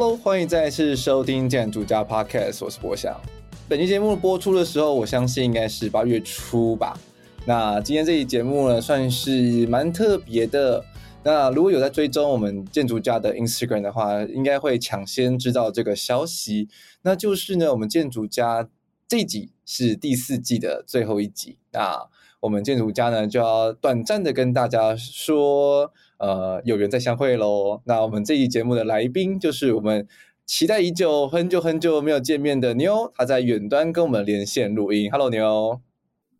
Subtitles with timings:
[0.00, 3.20] Hello，欢迎再次收听建筑家 Podcast，我是博翔。
[3.68, 6.96] 本期节目播出的时候，我相信应该是八月初吧。
[7.44, 10.84] 那今天这期节目呢，算是蛮特别的。
[11.24, 16.68] 那如果有在追踪我们建筑家的 Instagram 的话，应该会抢先知道这个消息。
[17.02, 18.68] 那就是呢，我们建筑家
[19.08, 21.58] 这一集是第四季的最后一集。
[21.72, 22.06] 那
[22.38, 25.92] 我们建筑家呢，就要短暂的跟大家说。
[26.18, 27.80] 呃，有缘再相会喽。
[27.84, 30.06] 那我们这一节目的来宾就是我们
[30.44, 35.10] 期待已久、很久很久没有见面的牛，他在远端跟我们连线录音。
[35.10, 35.80] Hello，牛。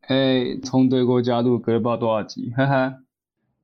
[0.00, 2.94] 嘿，从德国加入隔了不知道多少集，哈哈。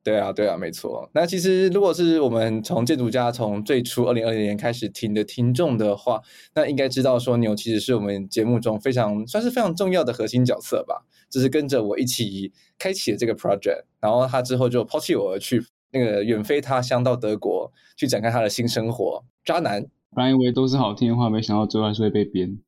[0.02, 1.08] 对啊，对啊，没错。
[1.14, 6.20] 那其实如果是我们从建筑家从最初二零二零年开始听的听众的话，
[6.54, 11.06] 那应该知道说牛其实是我们节目中非常算是非常重要的核心角色吧。
[11.30, 15.64] 就是跟着我一起开启了这个 project，然后他之后就抛弃我而去。
[15.94, 19.86] 那个远飞他乡到德国去展开他的新生活，渣男。
[20.14, 22.58] 本来以为都是好听的话，没想到最后还是会被编。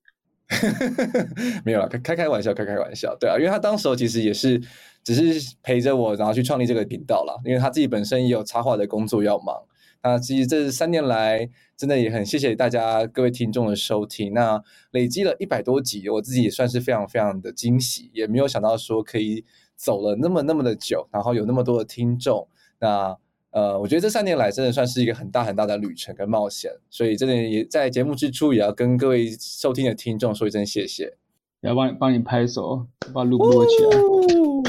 [1.67, 3.17] 没有啦，开开玩笑，开开玩笑。
[3.19, 4.63] 对啊，因为他当时候其实也是
[5.03, 7.35] 只是陪着我，然后去创立这个频道啦。
[7.45, 9.57] 因为他自己本身也有插画的工作要忙。
[10.05, 14.33] 那其实这三年来，真的也很谢谢大家各位听众的收听。
[14.33, 22.47] 那累积了一百多集，我自己也算是非常非常的惊喜，也没有想到说可以走了那么那么的久，然后有那么多的听众。
[22.79, 23.17] 那
[23.51, 31.17] 呃，我觉得这三年来真的算是一个很大很大的旅程跟冒险，所以真的也在节目之初也要跟各位收听的听众说一声谢谢，
[31.63, 33.97] 也要帮你帮你拍手，把录录起来。
[33.97, 34.63] 哦。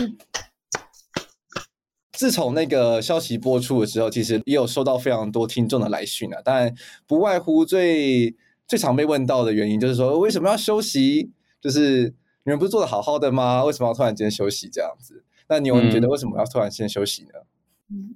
[2.14, 6.74] 自从那个消息播出的时候，其实也有收到非常多听众的来讯啊，当然
[7.06, 8.36] 不外乎最
[8.66, 11.30] 最常被问到的原因就是说，为什么要休息？
[11.60, 12.14] 就是
[12.46, 13.66] 你们不是做的好好的吗？
[13.66, 15.26] 为什么要突然间休息这样子？
[15.50, 17.32] 那你有你觉得为什么要突然间休息呢？
[17.36, 17.46] 嗯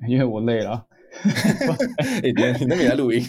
[0.07, 0.85] 因为我累了，
[1.97, 2.19] 哎，
[2.59, 3.23] 你那边在录音，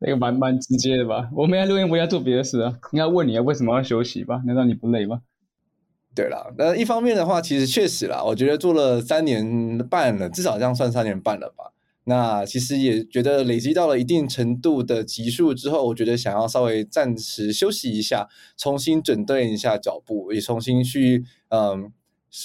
[0.00, 1.30] 那个蛮蛮直接的吧？
[1.34, 2.78] 我没在录音，我要做别的事啊。
[2.92, 4.42] 应该问你啊，为什么要休息吧？
[4.46, 5.22] 难道你不累吗？
[6.14, 11.72] 对啦，那一方面的话，其实确实啦，我觉得做了三年半了，至少这样算三年半了吧。
[12.04, 21.92] 那其实也觉得累积到了一定程度的级数之后，我觉得想要稍微暂时休息一下，重新整顿一下脚步，也重新去嗯。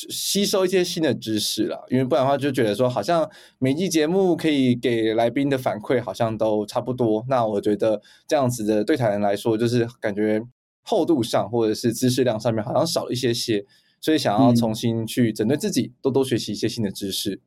[0.09, 7.23] 吸收一些新的知识了，因为不然的话就觉得说，好像每期节目可以给来宾的反馈好像都差不多。
[7.29, 10.41] 那我觉得这样子的对台人来说，就是感觉
[10.81, 13.63] 厚度上或者是知识量上面好像少了一些些，
[14.01, 17.39] 所以想要重新去整顿自己，多多学习一些新的知识。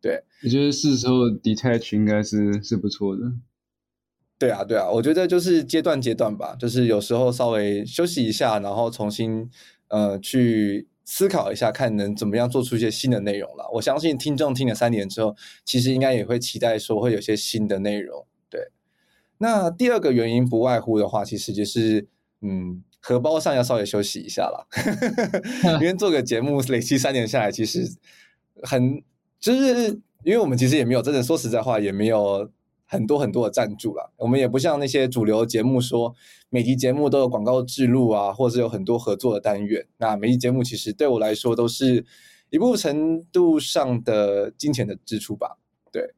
[0.00, 3.22] 对，我觉得是时候 detach 应该是是不错的。
[4.38, 9.48] 对啊，对啊，我觉得就是阶段阶段吧，就是有时候稍微休息一下，然后重新
[9.88, 10.88] 呃去。
[11.04, 13.68] 思考一下，看能怎么样做出一些新的内容了。
[13.74, 18.26] 我相信听众听了三年之后，其实应该也会期待说会有些新的内容。
[18.48, 18.68] 对，
[19.38, 22.06] 那第二个原因不外乎的话，其实就是
[22.40, 24.66] 嗯，荷包上要稍微休息一下了。
[25.80, 27.90] 因为做个节目累积三年下来，其实
[28.62, 29.02] 很
[29.40, 29.88] 就是
[30.24, 32.50] 因为我们其实也没有真的说实在话，也没有。
[32.92, 36.14] 很多很多的赞助了，我们也不像那些主流节目说
[36.50, 39.86] 每集节目都有广告植入啊，或者是有很多合作的单元。
[39.96, 42.04] 那每集节目其实对我来说都是
[42.50, 45.56] 一部分程度上的金钱的支出吧。
[45.90, 46.12] 对，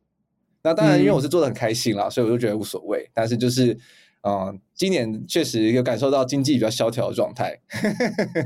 [0.64, 3.08] 那当然因为我是做的很开心啦，嗯、所以我就觉得无所谓。
[3.14, 3.72] 但是就是，
[4.22, 7.56] 嗯、呃，今年确实有感受到经济比较萧条的状态。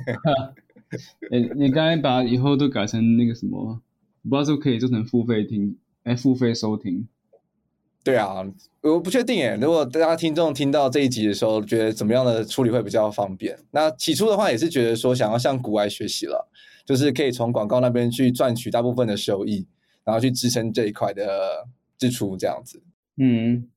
[1.30, 3.80] 你你刚才把以后都改成那个什么，
[4.22, 7.08] 不知道是不是可以做成付费听，哎，付费收听。
[8.08, 8.42] 对啊，
[8.80, 9.54] 我不确定诶。
[9.60, 13.54] 如果大家听众听到这一集的时候，觉得怎么样的处理会比较方便？
[13.70, 16.48] 那起初的话也是觉得说想要向国外学习了，
[16.86, 19.66] 就是可以从广告那边去赚取大部分的收益，
[20.04, 21.66] 然后去支撑这一块的
[21.98, 22.82] 支出，这样子。
[23.18, 23.68] 嗯，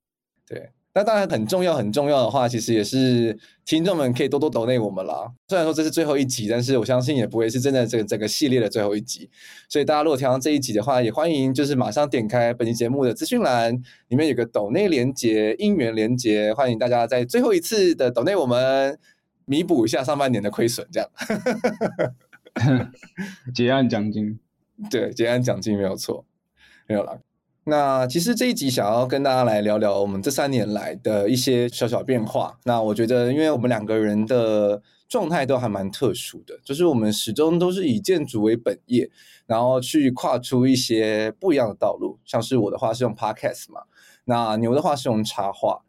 [0.47, 0.69] 对。
[0.93, 5.31] 那当然很重要，很重要的话，其实也是听众们可以多多抖内我们啦。
[5.47, 9.29] 虽然说这是最后一集，但是我相信也不会是真的这个整个系列的最后一集。
[9.69, 13.73] 所以大家如果听到这一集的话，也欢迎就是马上点开本期节目的资讯栏，
[14.09, 18.99] 里面有个抖内连接、应援连接，欢迎大家在最后一次的抖内我们
[19.45, 21.09] 弥补一下上半年的亏损，这样。
[23.55, 24.37] 结案奖金，
[24.89, 26.25] 对，结案奖金没有错，
[26.85, 27.17] 没有啦。
[27.63, 32.57] 那其实这一集想要跟大家来聊聊我们这三年来的一些小小变化。
[32.63, 39.07] 那我觉得，因为我们两个人的状态都还蛮特殊的，就是我们始终都是以建筑为本业，
[39.45, 42.17] 然后去跨出一些不一样的道路。
[42.25, 43.81] 像是我的话是用 Podcast 嘛，
[44.25, 45.81] 那牛的话是用插画。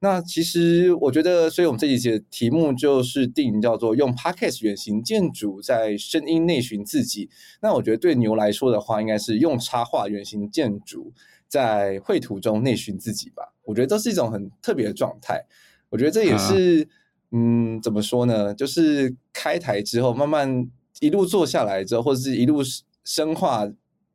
[0.00, 7.28] 那其实我觉得，所以我们这一集的题目就是定叫做“用 Podcast 原型建筑，在声音内寻自己”。
[7.60, 11.12] 那我觉得对牛来说的话，应该是用插画原型建筑，
[11.48, 13.52] 在绘图中内寻自己吧。
[13.64, 15.44] 我觉得这是一种很特别的状态。
[15.88, 16.86] 我觉得这也是，啊、
[17.32, 18.54] 嗯，怎么说呢？
[18.54, 22.60] 就是开台之后，慢慢一路做下来之后，或者是一路
[23.04, 23.68] 深化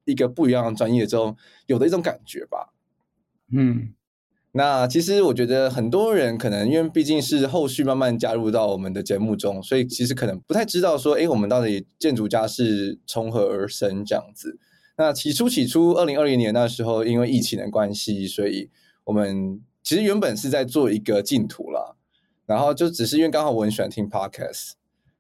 [0.06, 1.36] 一个不一样的专业之后，
[1.66, 2.74] 有的一种感觉吧。
[3.52, 3.94] 嗯。
[4.56, 14.60] 那其实我觉得很多人可能因为毕竟是后续慢慢加入到我们的节目中，所以其实可能不太知道说，哎，我们到底建筑家是从何而生这样子。
[14.96, 18.70] 那起初起初，二零二零年那时候，因为疫情的关系，所以
[19.06, 21.96] 我们其实原本是在做一个净土啦，
[22.46, 24.74] 然后就只是因为刚好我很喜欢听 podcast，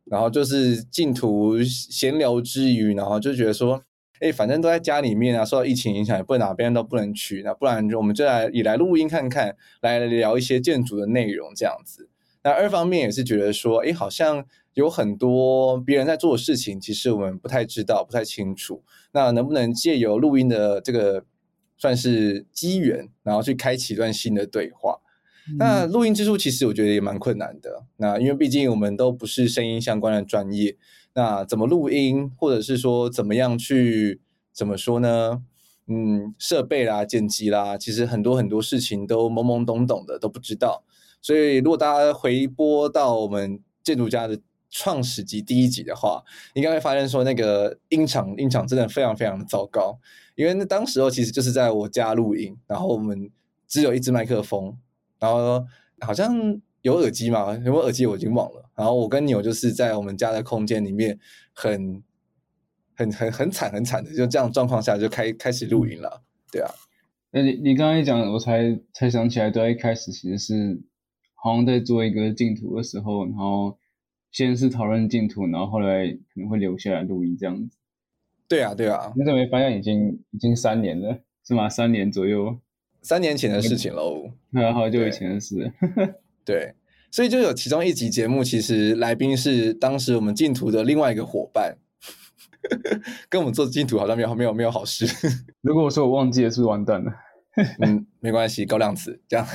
[0.05, 3.83] 然后就是净土闲聊之余，然后就觉得说。
[4.23, 7.41] 哎，反正都在家里面啊，受到疫情影响，也不能哪边都不能去。
[7.43, 12.07] 那不然就我们就来也来录音看看，来聊一些建筑的内容这样子。
[12.43, 18.81] 那二方面也是觉得说，哎，好像有很多别人在做的事情，其实我们不太知道，不太清楚。
[19.11, 21.25] 那能不能借由录音的这个
[21.77, 24.99] 算是机缘，然后去开启一段新的对话？
[25.49, 27.83] 嗯、那录音之初，其实我觉得也蛮困难的。
[27.97, 30.77] 那因为毕竟我们都不是声音相关的专业。
[31.15, 34.19] 那怎么录音，或者是说怎么样去
[34.51, 35.43] 怎么说呢？
[35.87, 40.83] 嗯，设备啦、剪辑啦，其实很多很多事情都懵懵懂懂的，都不知道。
[41.21, 44.39] 所以如果大家回播到我们建筑家的
[44.69, 46.23] 创始集第一集的话，
[46.53, 49.99] 应该会发现说那个音场音场真的非常非常的糟糕。
[50.35, 53.29] 因为那当时候其实就是在我家录音，然后我们
[53.67, 54.77] 只有一支麦克风，
[55.19, 55.65] 然后
[56.01, 56.61] 好像。
[56.83, 57.53] 有耳机嘛？
[57.53, 58.05] 有没有耳机？
[58.05, 58.62] 我已经忘了。
[58.75, 61.19] 然后我跟牛就是在我们家的空间里面
[61.53, 62.03] 很，
[62.95, 66.23] 很很很很惨很惨的，就这样状况下就开开始录音了。
[66.51, 66.69] 对啊，
[67.31, 70.81] 那你你刚刚一讲，我才才想起来，对，一开始其实是
[71.33, 73.77] 好像在做一个净土的时候，然后
[74.31, 77.77] 先是讨论净土，然后后来可能会留下来录音这样子。
[78.47, 79.11] 对啊，对啊。
[79.15, 81.19] 你怎么没发现已经已经三年了？
[81.45, 81.67] 是吗？
[81.67, 82.57] 三年左右，
[83.01, 84.31] 三年前的事情喽。
[84.51, 85.73] 那好久以前的事。
[86.45, 86.73] 对，
[87.13, 91.77] 所以就有其中一集节目，其实来宾是当时我们竞图的另外一个伙伴，
[93.29, 95.05] 跟我们做竞图好像没有没有没有好事。
[95.61, 97.13] 如果我说我忘记了，是不是完蛋了？
[97.85, 99.45] 嗯，没关系，高亮子这样，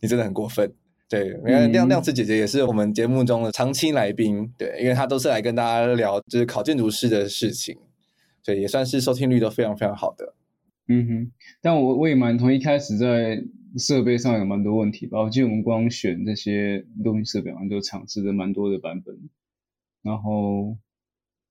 [0.00, 0.72] 你真的很过分。
[1.08, 7.76] 对，因为亮亮子姐姐也是我们节目中的长期来宾，对，因为她都是来跟大家聊就是考建筑师的事情，
[8.40, 10.32] 所以也算是收听率都非常非常好的。
[10.86, 13.42] 嗯哼，但我我也蛮同意，一开始在
[13.78, 15.20] 设备上有蛮多问题吧。
[15.20, 19.16] 我记得我们光选这些录音设备，好像就尝试了蛮多的版本。
[20.02, 20.76] 然后，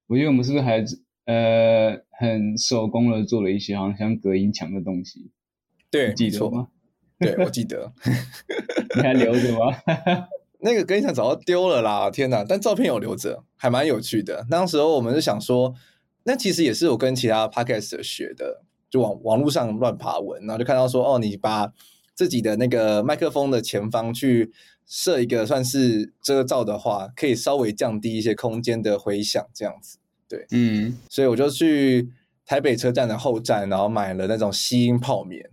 [0.07, 0.83] 我觉得我们是不是还
[1.25, 5.31] 呃很手工的做了一些好像像隔音墙的东西？
[5.92, 6.69] 对，记得吗？
[7.19, 7.94] 对，我记得。
[8.95, 9.75] 你还留着吗？
[10.60, 12.10] 那个隔音墙早就丢了啦！
[12.10, 14.45] 天哪，但照片有留着，还蛮有趣的。
[14.50, 15.75] 那时候我们是想说，
[16.24, 18.63] 那其实也是我跟其他 Podcast 学的。
[18.88, 21.74] 就网网络上乱爬文，然后就看到说，哦，你把
[22.15, 24.51] 自己的那个麦克风的前方去
[24.88, 29.97] 设一个算是遮罩的话，可以稍微降低一些空间的回响，这样子。
[30.27, 32.09] 对，嗯，所以我就去
[32.45, 35.50] 台北车站的后站，然后买了那种吸音泡棉，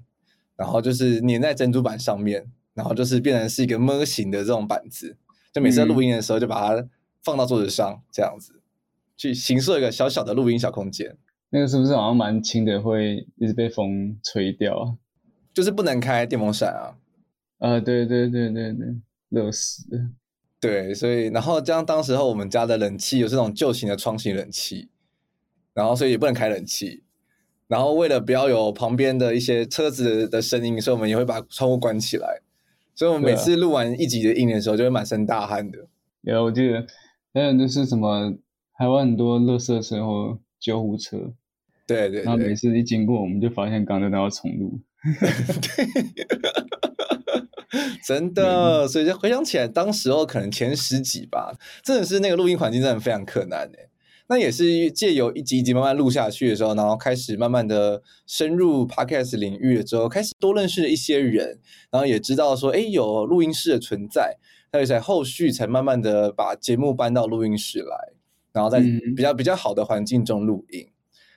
[0.56, 5.16] 然后就是粘在珍珠板上面，然后就是变成是一个模型的这种板子，
[5.52, 6.88] 就每次在录音的时候就把它
[7.22, 8.62] 放到桌子上，这样子
[9.16, 11.16] 去形设一个小小的录音小空间。
[11.50, 14.96] 那个是不是好像蛮轻的，会一直被风吹掉？
[15.52, 16.96] 就是不能开电风扇啊！
[17.58, 18.86] 啊，对对对对对，
[19.28, 19.84] 热死！
[20.60, 24.88] 对，所以然后这样，当时候我们家的冷气有这种旧型的窗型冷气，
[25.74, 27.02] 然后所以也不能开冷气。
[27.68, 32.42] 然后为了不要有旁边的一些车子的声音，所以我们也会把窗户关起来。
[32.94, 35.78] 所以我们每次录完一集的音的时候，就会满身大汗的。
[36.20, 36.86] 有，我记得
[37.32, 38.34] 还有就是什么，
[38.76, 41.32] 台湾很多垃圾车或救护车。
[41.86, 44.78] 对，对对，然后每次一经过，我们就发现刚才那要重录。
[45.60, 45.86] 对，
[48.06, 53.88] 真的，所以就回想起来，当时候可能前十集吧，真的是那个录音环境真的非常困难诶。
[54.28, 61.58] 那也是借由一集一集慢慢录下去的时候，然后开始慢慢的深入 Podcast 领域了之后，开始多认识了一些人，
[61.90, 64.38] 然后也知道说，哎，有录音室的存在，
[64.72, 68.12] 那就在后续才慢慢的把节目搬到录音室来，
[68.52, 68.80] 然后在
[69.16, 70.86] 比较比较好的环境中录音。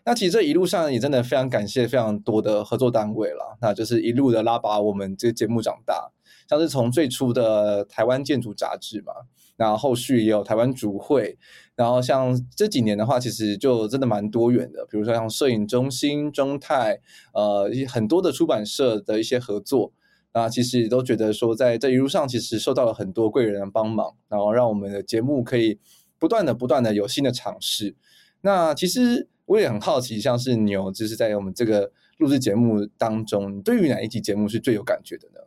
[0.08, 6.12] 那其实这一路上也真的非常感谢非常多的合作单位了，那就是一路的拉拔我们这个节目长大，
[6.48, 9.12] 像是从最初的台湾建筑杂志嘛，
[9.58, 11.40] 然后后续也有台湾主会，
[11.76, 17.00] 然后像这几年的话，其实就真的蛮多元的，比如说像摄影中心、中泰，
[17.34, 19.92] 呃，很多的出版社的一些合作，
[20.36, 25.80] 那其实都觉得说在这一路上其实受到了很多贵人的帮忙，然后让我们的节目可以
[26.20, 27.96] 不断的不断的有新的尝试，
[28.42, 29.30] 那其实。
[29.46, 35.40] 我也很好奇，像是牛，就是在我们这个录制节目当中，对于哪一集节目是最有感觉的呢？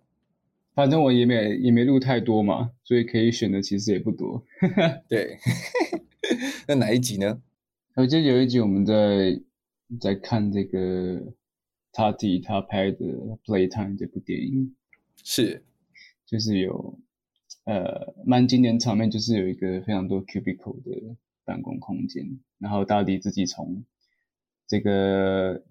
[0.75, 4.45] 反正我也没也没录太多嘛，所以可以选的其实也不多。
[5.09, 5.37] 对，
[6.69, 7.43] 那哪一集呢？
[7.97, 9.41] 我记得有一集我们在
[10.01, 11.35] 在看这个
[11.91, 13.07] 他自己他拍的
[13.45, 14.77] 《Playtime》这部电影，
[15.25, 15.65] 是，
[16.25, 16.97] 就是有
[17.65, 23.85] 呃蛮经典场面，就是有一个非常多 cubicle 的办公空间，然后到底自己从
[24.67, 25.65] 这个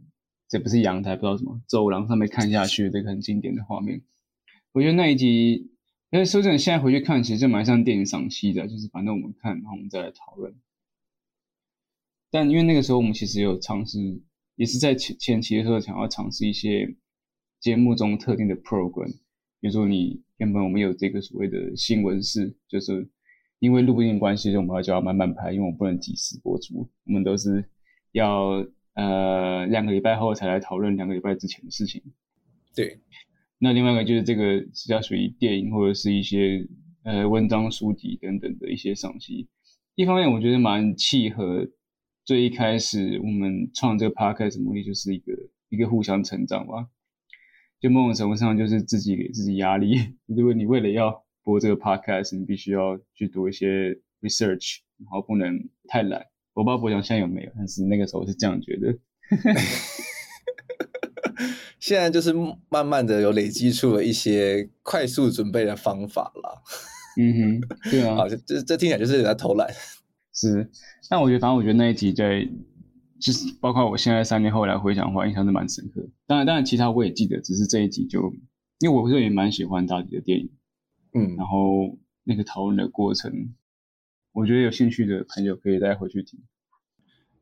[0.47, 4.01] 这不是阳台，不知道什么走廊上面看下去，这个很经典的画面。
[4.71, 5.71] 我觉得那一集，
[6.11, 10.55] 因为说真的，现在回去看，其实就蛮像电影赏析的，就是反正我们看，然后我们再来讨论。
[12.29, 14.21] 但因为那个时候我们其实有尝试，
[14.55, 16.95] 也是在前前期的时候想要尝试一些
[17.59, 19.11] 节目中特定的 program，
[19.59, 23.09] 比如说你原本我们有这个所谓的新闻室，就是
[23.59, 27.65] 因为录音关系，就我们要就要慢慢拍，因为我们不能及时播出，我们都是
[28.11, 32.01] 要呃两个礼拜后才来讨论两个礼拜之前的事情。
[32.75, 32.99] 对，
[33.59, 36.67] 那另外一个就是这个是要属于电影或者是一些
[37.03, 39.47] 呃文章书籍等等的一些赏析，
[39.95, 41.69] 一方面我觉得蛮契合。
[42.25, 45.31] 最一开始，我们创这个 podcast 目的就是一个
[45.69, 46.89] 一个互相成长吧。
[47.79, 49.95] 就某种程度上，就是自己给自己压力。
[50.27, 56.25] 如果你为了要播这个 podcast，你必须要去读一些 research，然后不能太懒。
[56.53, 58.93] 我不知道博翔现在有没有，但是那个时候是这样觉得。
[61.79, 62.33] 现在就是
[62.67, 66.61] 慢慢的有累积出了一些快速准备的方法了。
[67.17, 69.69] 嗯哼，对啊， 这这这听起来就是在偷懒。
[70.33, 70.69] 是，
[71.09, 72.45] 但我觉得，反正我觉得那一集在，
[73.21, 76.05] 就是包括我现在三年后来回想的话，印象是蛮深刻。
[76.25, 78.33] 当然，当然其他我也记得，只是这一集就，
[78.79, 80.49] 因为我个人也蛮喜欢大迪的电影，
[81.13, 83.53] 嗯，然后那个讨论的过程，
[84.33, 86.39] 我觉得有兴趣的朋友可以再回去听。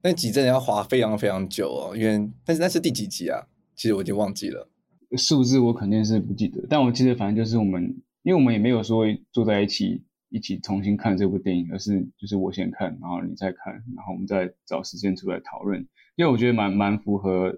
[0.02, 3.48] 那集真的要花非常非常久哦，因为但是那是第几集啊？
[3.76, 4.70] 其实我已经忘记了，
[5.18, 7.84] 数字我肯定是不记得，但我记得反正就是我们，
[8.24, 10.04] 因为我们也没有说坐在一起。
[10.30, 15.80] 一起重新看这部电影，而是就是我先看，然后你再看，然后我们再找时间出来讨论。
[16.18, 17.58] 因为我觉得蛮蛮符合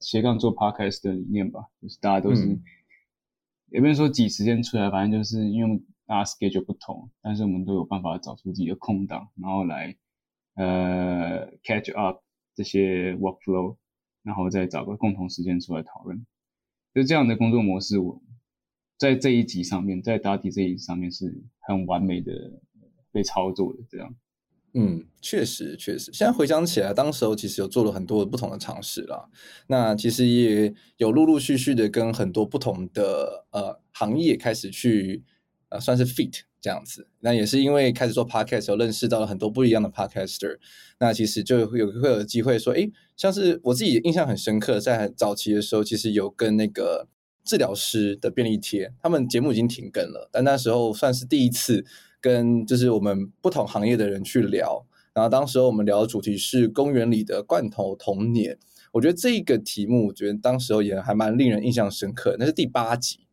[0.00, 2.62] 斜杠做 podcast 的理念吧，就是大家都是、嗯、
[3.70, 9.96] 也不能说挤时间出来，反正就是因为大家 schedule 不同，但是我们都有办法找出自己的空档，然后来
[10.54, 12.22] 呃 catch up
[12.54, 13.76] 这些 workflow，
[14.22, 16.26] 然后再找个共同时间出来讨论。
[16.94, 18.22] 就这样的工作模式，我。
[18.96, 22.32] 在这一集上面，在答题这一集上面是很完美的
[23.12, 24.12] 被操作的，这样。
[24.80, 26.12] 嗯，确实确实。
[26.12, 29.28] 现在回想起来，当时候其实有做了很多不同的尝试啦。
[29.66, 35.24] 那其实也有陆陆续续的跟很多不同的呃行业开始去
[35.70, 37.08] 呃算是 fit 这样子。
[37.20, 40.58] 那也是因为开始做 podcast，有认识到了很多不一样的 podcaster。
[41.00, 47.08] 那其实就有会有机会说，诶，像是我自己印象很深刻，在早期的时候，其实有跟那个。
[47.44, 51.82] 治疗师的便利贴，他们节目已经停更了，但那时候算是第一次
[52.20, 54.84] 跟就是我们不同行业的人去聊。
[55.14, 58.56] 然后当时候我们聊的主题是公园里的罐头童年，
[58.92, 62.36] 我觉得这个题目，我觉得当时候也还蛮令人印象深刻。
[62.38, 63.26] 那是第八集，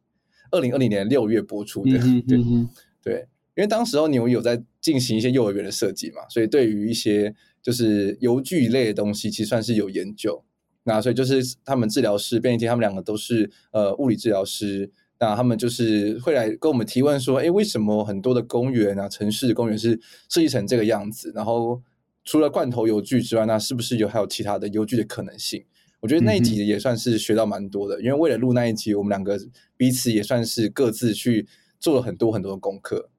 [0.50, 2.70] 二零二零年六月播出的，嗯哼嗯
[3.04, 10.44] 对对，因为当时候你有有在进行一些幼儿园的设计嘛，所以对于一些就是游具类的东西，其实算是有研究。
[10.86, 14.92] 那所以就是他们治疗师便利贴，他们两个都是呃物理治疗师。
[15.20, 21.32] 那他们就是会来跟我们提问说，诶，为什么很多的公园啊，城市公园是设计成这个样子？
[21.34, 21.82] 然后
[22.24, 25.64] 除了罐头邮具之外，那是不是有还有其他的邮具的可能性？
[26.02, 29.40] 我觉得那一集也算是学到蛮多的，嗯、因为为了录那一集，我们两个
[29.78, 31.48] 彼此也算是各自去
[31.80, 33.10] 做了很多很多的功课。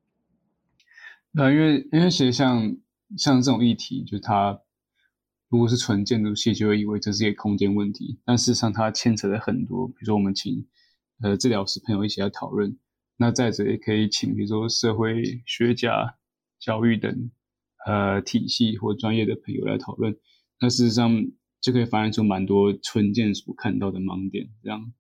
[1.33, 2.77] 那因为因为其实像
[3.17, 4.61] 像这种议题，就是它。
[5.49, 10.67] 如果是纯建筑系，就会以为这是一个空间问题，但事实上它牵扯了很多，比如说我们请
[11.23, 12.79] 呃治疗师朋友一起来讨论，
[13.17, 16.17] 那再者也可以请比如说社会学家、
[16.59, 17.31] 教育等
[17.87, 20.17] 呃体系或专业的朋友来讨论，
[20.61, 21.27] 那事实上
[21.61, 24.93] 就可以反映出蛮多村建所看到的盲点，这样。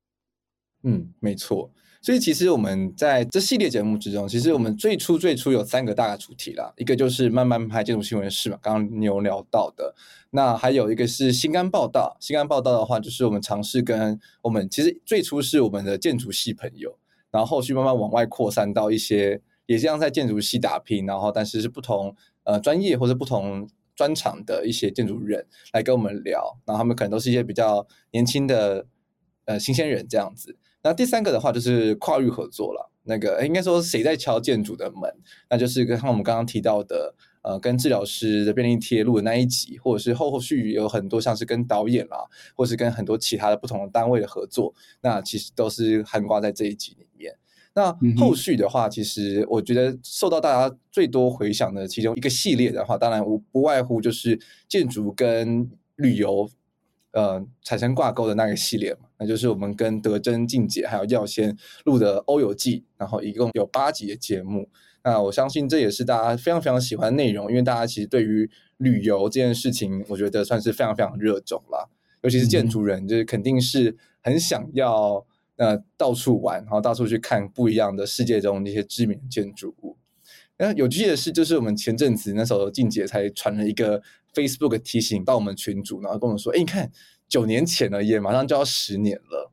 [0.82, 1.72] 嗯，没错。
[2.06, 9.92] 所以其实我们在这系列节目之中，其实我们最初最初有三个大的主题啦，一个就是慢慢拍建筑新闻室嘛，刚刚你有聊到的。
[10.30, 16.96] 那还有一个是新干报道，新干报道的话，就是我们尝试跟我们其实最初是我们的建筑系朋友，
[17.32, 28.86] 然后后续慢慢往外扩散到一些也这样在建筑系打拼，然后但是是不同呃专业或者不同专长的一些建筑人来跟我们聊，然后他们可能都是一些比较年轻的
[29.46, 30.56] 呃新鲜人这样子。
[30.86, 35.12] 那第三个的话就是跨域合作了，那个应该说谁在敲建筑的门，
[35.50, 37.12] 那就是跟我们刚刚提到的
[37.42, 42.18] 呃跟治疗师的便利贴录的那一集，或者是后后续有很多像是跟导演啦，
[42.54, 47.34] 或是跟很多其他的不同的单位的合作，那其实都是涵盖在这一集里面。
[47.74, 54.38] 那后续的话，其实我觉得受到大家最多回响的其中一个系列的话，当然无不外乎就是
[54.68, 56.48] 建筑跟旅游。
[57.16, 61.56] 呃，产生挂钩的那个系列嘛，那就是我们跟德珍、静姐还有耀先
[61.86, 64.68] 录的《欧游记》，然后一共有八集的节目。
[65.02, 71.88] 那我相信这也是大家非常非常喜欢的内容，因为大家其实对于旅游这件事情，我觉得算是非常非常热衷啦。
[72.20, 75.24] 尤其是建筑人，就是肯定是很想要
[75.56, 79.96] 呃到处玩，然后到处去看不一样的世界中那些知名建筑物。
[80.58, 84.02] 那有趣的是，就是我们前阵子那时候静姐才传了一个。
[84.36, 86.92] Facebook 提醒到我们群主，然后跟我们说：“哎，你看，
[87.26, 89.50] 九年前了，也马上就要十年了，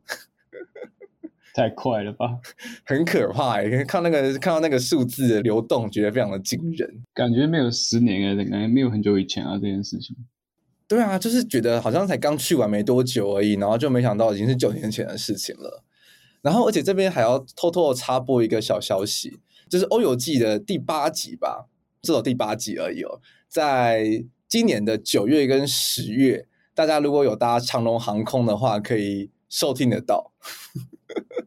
[1.55, 2.37] 太快了吧，
[2.83, 3.83] 很可怕哎！
[3.85, 10.13] 看那个看到那个数字的流动，觉得非常的惊人，感觉没有十年啊，感觉没有很久以前啊，这件事情。
[10.85, 15.83] 对啊，就是觉得好像才刚去完没多久而已，然后就没想到已经是九年前的事情了。
[16.41, 21.69] 然后，而且这边还要偷偷的插播一个小消息，就是《欧游记》的第八集吧，
[22.01, 24.25] 至少第八集而已哦，在。
[24.53, 26.45] 今年的九月跟十月，
[26.75, 30.31] 大家如果有搭长荣航空的话，可以收听得到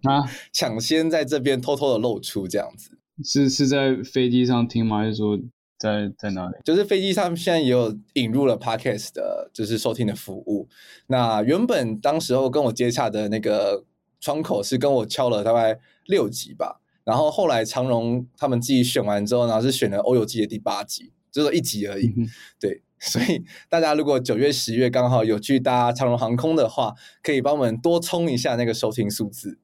[0.02, 2.98] 啊， 抢先在这边偷偷的露出这样子。
[3.22, 4.98] 是是在飞机上听吗？
[4.98, 5.38] 还是说
[5.78, 6.56] 在在哪里？
[6.64, 10.68] 就是飞机上现在也有引入了 Podcast 的，就是收听的服务。
[11.06, 13.84] 那原本当时候跟我接洽的那个
[14.18, 22.26] 窗口是跟我敲了大概六集吧，然后后来长荣他们自己选完之后，然后是选了《欧游记》的第八集，就是一集而已，嗯、
[22.58, 22.82] 对。
[22.98, 29.58] 所以大家如果九月、十月刚好有去搭长荣航空的话，可以帮我们多冲一下那个收听数字。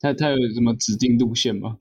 [0.00, 1.76] 它它有什么指定路线吗？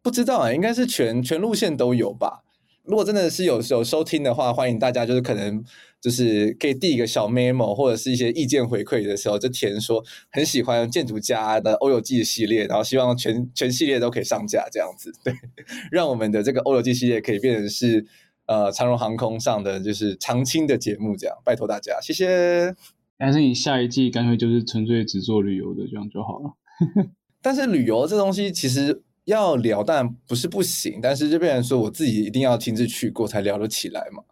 [0.00, 2.44] 不知道啊，应该是全全路线都有吧。
[2.84, 5.62] 如果真的是有有收听的话，欢迎大家就是可能
[6.00, 15.34] 就是可以递一个小 memo 或者是一些意见回馈的时候，就填说很喜欢建筑家的欧游记系列，然后希望全全系列都可以上架这样子，对，
[15.90, 18.06] 让我们的这个欧游记系列可以变成是。
[18.48, 22.74] 呃，长荣航空上的就是常青的节目，这样拜托大家，谢谢。
[23.18, 26.54] 但是你下一季干脆就是纯粹只做旅游的，这样就好了。
[27.42, 34.22] 但是旅游这东西其实要聊，但不是不行，但是就变成说我自己一定要亲自去过才聊得起来嘛，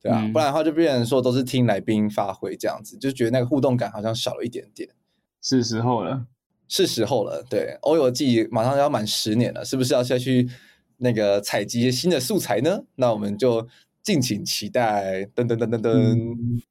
[0.00, 4.88] 对啊，嗯、不然的话就变成说都是听来宾发挥这样子，就觉得那个互动感好像少了一点点。
[5.42, 6.26] 是时候了，
[6.66, 7.44] 是时候了。
[7.50, 10.48] 对，欧游记马上要满十年了，是不是要下去？
[11.00, 12.82] 那个采集新的素材呢？
[12.96, 13.66] 那我们就
[14.02, 15.22] 敬请期待。
[15.34, 15.90] 噔噔噔噔噔。
[15.92, 16.62] 嗯、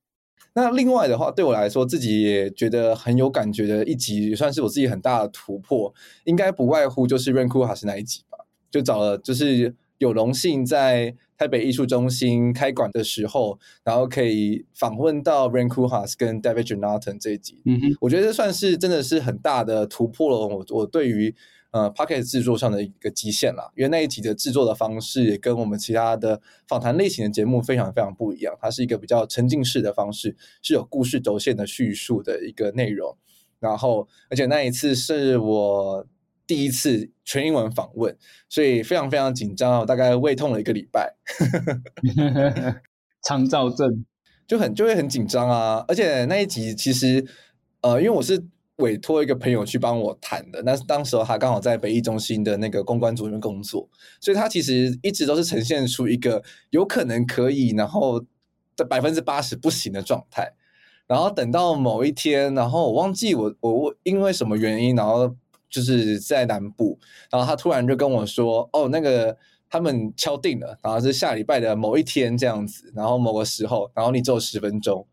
[0.54, 5.92] 那另外的话，对我来说，自己也觉得很有感觉的一集，也算是我自己很大的突破，
[6.26, 8.38] 应该不外乎就是 Koolhaas 那一集吧。
[8.70, 17.62] 就找了，就是有荣幸在台北艺术中心开馆的时候，然后可以访问到 Koolhaas 跟 David Jonathan 这一集。
[17.66, 20.56] 嗯哼，我觉得这算是真的是很大的突破了。
[20.56, 21.36] 我我对于。
[21.72, 33.18] 呃 Podcast 制作上的一个极限啦，因为那一集的制作的方式也跟我们其他的访谈类型的节目非常非常不一样，它是一个比较沉浸式的方式，是有故事轴线的叙述的一个内容。
[33.60, 36.08] 然后，而且那一次是我
[36.48, 41.16] 第一次全英文访问，所以非常非常紧张，我大概胃痛了一个礼拜。
[43.22, 44.06] 肠燥症
[44.48, 47.26] 就很就会很紧张啊，而且那一集其实
[47.82, 48.44] 呃，因为我是。
[48.80, 53.88] 委托一个朋友去帮我谈的，但是当时候他刚好在北艺中心的那个公关组里面工作，
[54.20, 58.24] 所以他其实一直都是呈现出一个有可能可以，然后
[58.76, 60.54] 的百分之八十不行的状态。
[61.08, 65.36] 然后等到某一天，然后我忘记我我因为什么原因，然后
[65.70, 66.98] 就是在南部，
[67.30, 69.36] 然后他突然就跟我说：“哦，那个
[69.70, 75.06] 他们敲定了，然后是下礼拜的某一天这样子，然后某个时候，然后你只有十分钟。”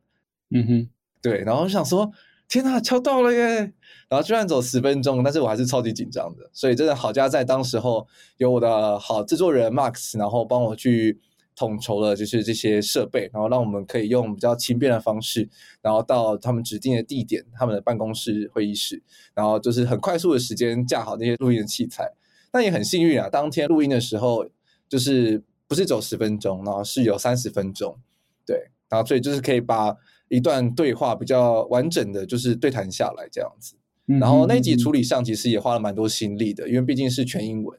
[0.55, 0.89] 嗯哼，
[1.21, 2.13] 对，然后我想说。
[2.49, 3.73] 天呐，敲到了耶！
[4.09, 6.49] 然后居然走十分钟，但是我还是超级紧张的。
[6.53, 8.07] 所以真的好家在当时候
[8.37, 11.19] 有我的好制作人 Max，然后帮我去
[11.57, 15.49] 统筹了，就是这些设备，然后让我们可以用比较轻便的方式，
[15.83, 19.03] 然后到他们指定的地点，他们的办公室会议室，
[19.35, 22.13] 然后就是很快速的时间架好那些录音的器材。
[22.53, 24.47] 但也很幸运啊，当天录音的时候
[24.89, 27.99] 就是不是走十分钟，然后是有三十分钟，
[28.47, 29.97] 对，然后所以就是可以把。
[30.29, 37.79] 一段对话比较完整的就是对谈下来这样子，然后那集处理上其实也花了蛮多心力的，因为毕竟是全英文，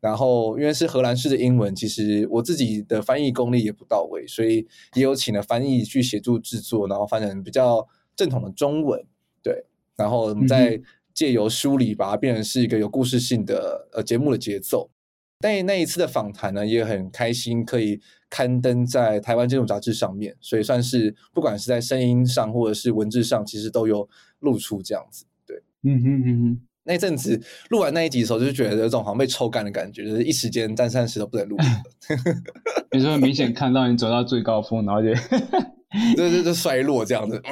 [0.00, 9.04] 然后因为是荷兰式的英文，其实我自己的翻译功力也不到位，所以也有请了翻译去协助制作，然后翻成比较正统的中文，
[9.42, 9.64] 对，
[9.96, 10.80] 然后我们再
[11.12, 14.90] 借由梳理把它变成是一个有故事性的呃节目的节奏。
[15.40, 24.08] 但那一次的访谈呢，也很开心可以刊登在台湾金融杂志上面，所以算是不管是在声音上或者是文字上，其实都有
[24.40, 25.24] 露出这样子。
[25.46, 26.60] 对，嗯哼嗯哼。
[26.84, 31.56] 那阵子录完那一集的时候，就觉得有种好像被抽干的感觉，就是一时间三三十都不能录。
[32.92, 35.08] 你说明显看到你走到最高峰，然后就
[36.16, 37.40] 对对对衰落这样子，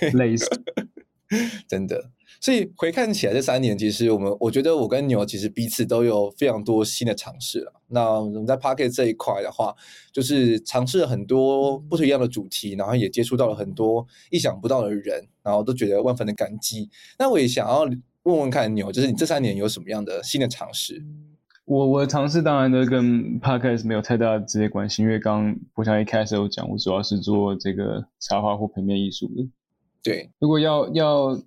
[0.00, 0.48] 对，累死，
[1.68, 2.10] 真的。
[2.40, 7.72] 所以回看起来这三年，其实我们我觉得我跟牛其实彼此都有非常多新的尝试了。
[7.88, 9.74] 那我们在 Pocket 这一块的话，
[10.12, 16.88] 就是尝试了很多不同一样的主题，然后也接触到了很多意想不到的人，然后都觉得万分的感激。
[17.18, 17.80] 那我也想要
[18.22, 21.02] 问问看牛，就是你这三年有什么样的新的尝试？
[21.64, 29.48] 我我的尝试当然都跟 Podcast 没有太大的直接关系，因为刚刚我像一开始有讲，我主要是做这个插画或平面艺术的。
[30.04, 31.42] 对，如果要要。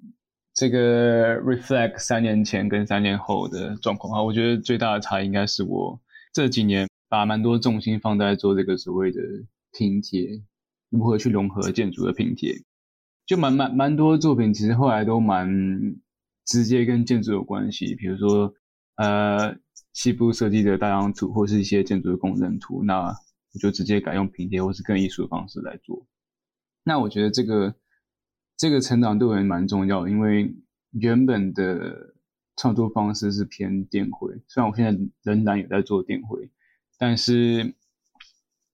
[0.61, 5.99] 这个 reflect 三年前跟三年后的状况哈，我觉得最大的差异应该是我
[6.31, 9.19] 这几年把蛮多重心放在做这个所谓的
[9.71, 10.43] 拼贴，
[10.91, 12.53] 如何去融合建筑的拼贴，
[13.25, 15.49] 就蛮蛮蛮多作品其实后来都蛮
[16.45, 18.53] 直接跟建筑有关系，比如说
[18.97, 19.55] 呃
[19.93, 26.05] 西部设计的大洋图或是一些建筑的工程图，那我就直接改用拼贴或是更艺术的方式来做，
[26.83, 27.73] 那我觉得这个。
[28.61, 30.53] 这个成长对我也蛮重要的，因为
[30.91, 32.13] 原本的
[32.55, 34.91] 创作方式是偏电绘，虽然我现在
[35.23, 36.47] 仍然有在做电绘，
[36.99, 37.73] 但是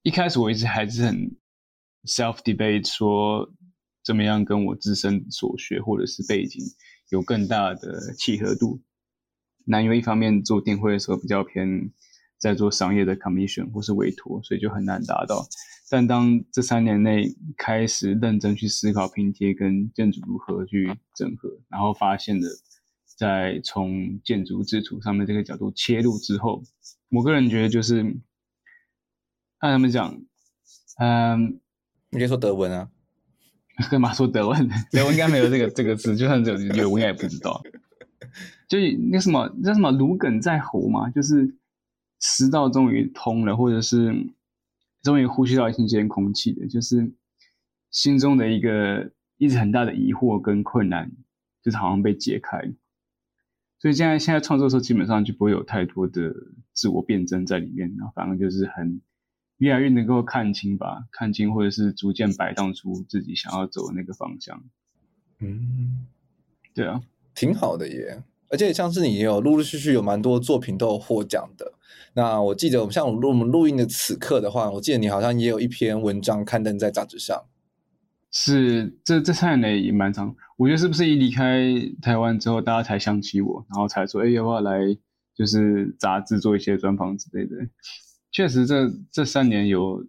[0.02, 1.38] 一开始我一直还是很
[2.04, 3.50] self debate，说
[4.04, 6.62] 怎么样跟我自身所学或者是背景
[7.08, 8.82] 有更大的契合度。
[9.64, 11.94] 那因为一方面做电绘的时候比较偏
[12.38, 15.46] 在做商业的 commission 或是委托，所以就很难达到。
[15.90, 22.48] 但当这三年内开始认真去思考拼贴跟建筑如何去整合，然后发现的
[23.18, 26.62] 在从建筑制图上面这个角度切入之后，
[27.10, 28.02] 我个人觉得就是
[29.60, 30.20] 按他们讲，
[31.00, 31.60] 嗯，
[32.10, 32.90] 你可以说德文啊？
[33.90, 34.68] 干嘛说德文？
[34.92, 37.62] 德文应该没有这个这个字，就算有有我应该也不知道。
[38.68, 38.78] 就
[39.10, 41.56] 那什么那什么芦梗在喉嘛，就是
[42.28, 44.34] 食道终于通了，或者是。
[45.04, 47.14] 终于呼吸到新鲜空气的，就是
[47.92, 51.10] 心中的一个一直很大的疑惑跟困难，
[51.62, 52.60] 就是好像被解开。
[53.80, 56.34] 所以现在现在创作的时候，基本上就不会有太多的
[56.74, 59.02] 自我辩证在里面，然后反而就是很
[59.60, 64.62] 越来越能够看清吧，看清或者是逐渐摆荡出自己想要走的那个方向。
[65.40, 66.06] 嗯，
[66.74, 67.02] 对啊，
[67.34, 68.22] 挺好的耶。
[68.50, 71.74] 而且像是你也有陆陆续续有蛮多作品都有获奖的。
[72.14, 77.46] 那我记得，我们像我们录音的此刻的话，我记得你好像也有一篇文章刊登在杂志上。
[78.32, 80.36] 是，这这三年也蛮长。
[80.58, 84.80] 我觉得是不是一离开台湾之后，大家才想起我，然后才说，哎，要不要来
[85.36, 87.56] 就是杂志做一些专访之类的？
[88.32, 90.04] 确实这，这三年有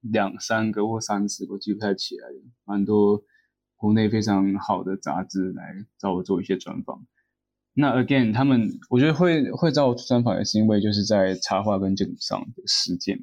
[0.00, 2.26] 两三个或三四个，记不太起来，
[2.64, 3.22] 蛮多
[3.76, 7.06] 国内非常好的杂志来找我做一些专访。
[7.74, 13.16] 那 again，他们我觉得会会找我做专访，也是因为就是在插画跟建筑上的实践，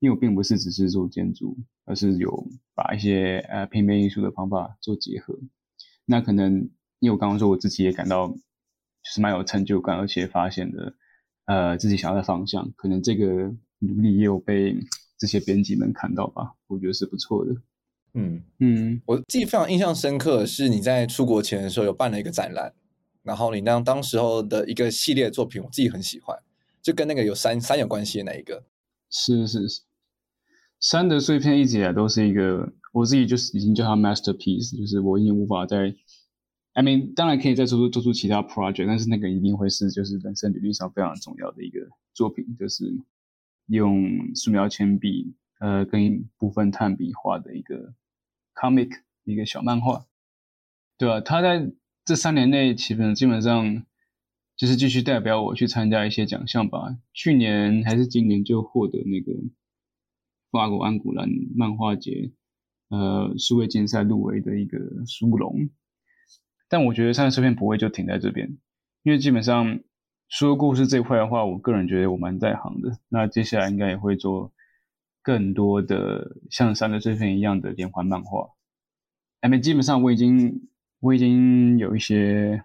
[0.00, 1.56] 因为我并不是只是做建筑，
[1.86, 5.38] 而是有把一些呃平面艺术的方法做结合。
[6.04, 10.94] 那可能因为我刚刚说我自己也感到就是蛮有成就感，而且发现了
[11.46, 14.76] 呃自己想要的方向，可能这个努力也有被
[15.16, 17.54] 这些编辑们看到吧，我觉得是不错的。
[18.12, 22.74] 嗯嗯，我自己非常印象深刻的是你在出国前的时候有办了一个展览。
[23.26, 26.38] 然后你当当时候的一个系列作品，我自己很喜欢，
[26.80, 28.62] 就跟那个有山山有关系的那一个。
[29.10, 29.82] 是是是，
[30.78, 35.92] 山的碎片一直以来都是一个，我自己就是已经叫它 masterpiece，就是我已经无法再
[36.74, 41.80] ，I mean，当然可以再做出做出其他 project，但是那个一定会是就是人生履历上非常重要的一个
[42.14, 42.84] 作品，就是
[43.66, 47.92] 用素描铅笔呃跟部分炭笔画的一个
[48.54, 50.06] comic 一个小漫画，
[50.96, 51.20] 对吧？
[51.20, 51.72] 他在。
[52.06, 53.84] 这三年内，基本基本上
[54.56, 56.96] 就是继续代表我去参加一些奖项吧。
[57.12, 59.32] 去年还是今年就获得那个
[60.52, 62.30] 法国安古兰漫画节
[62.90, 65.68] 呃数位竞赛入围的一个殊荣。
[66.68, 68.56] 但我觉得三十碎片不会就停在这边，
[69.02, 69.80] 因为基本上
[70.28, 73.00] 说故事这块的话，我个人觉得我蛮在行的。
[73.08, 74.52] 那接下来应该也会做
[75.24, 78.50] 更多的像三十碎片一样的连环漫画。
[79.40, 80.68] 哎，基本上我已经。
[81.06, 82.64] 我已经有一些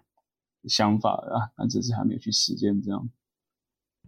[0.64, 2.82] 想法了，但只是还没有去实践。
[2.82, 3.08] 这样，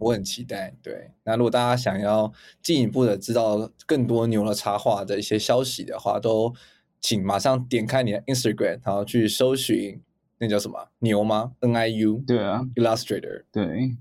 [0.00, 0.74] 我很期待。
[0.82, 6.52] 对，那如果大家想要进一步的知道更多牛的插画的一些消息的话，都
[7.00, 10.02] 请马上点开你的 Instagram，然后去搜寻
[10.38, 13.96] 那叫什么牛吗？N I U 对啊，Illustrator 对。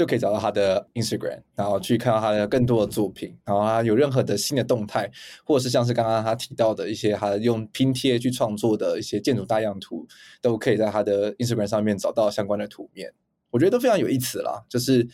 [0.00, 3.36] 就可以找到他的 Instagram，然后去看到他的更多的作品。
[3.44, 5.12] 然后他有任何的新的动态，
[5.44, 10.08] 或者是像是刚刚他提到的一些他用拼贴去创作的一些建筑大样图，
[10.40, 13.12] 都可以在他的 Instagram 上面找到相关的图面。
[13.50, 15.06] 我觉得都非常有意思啦，就是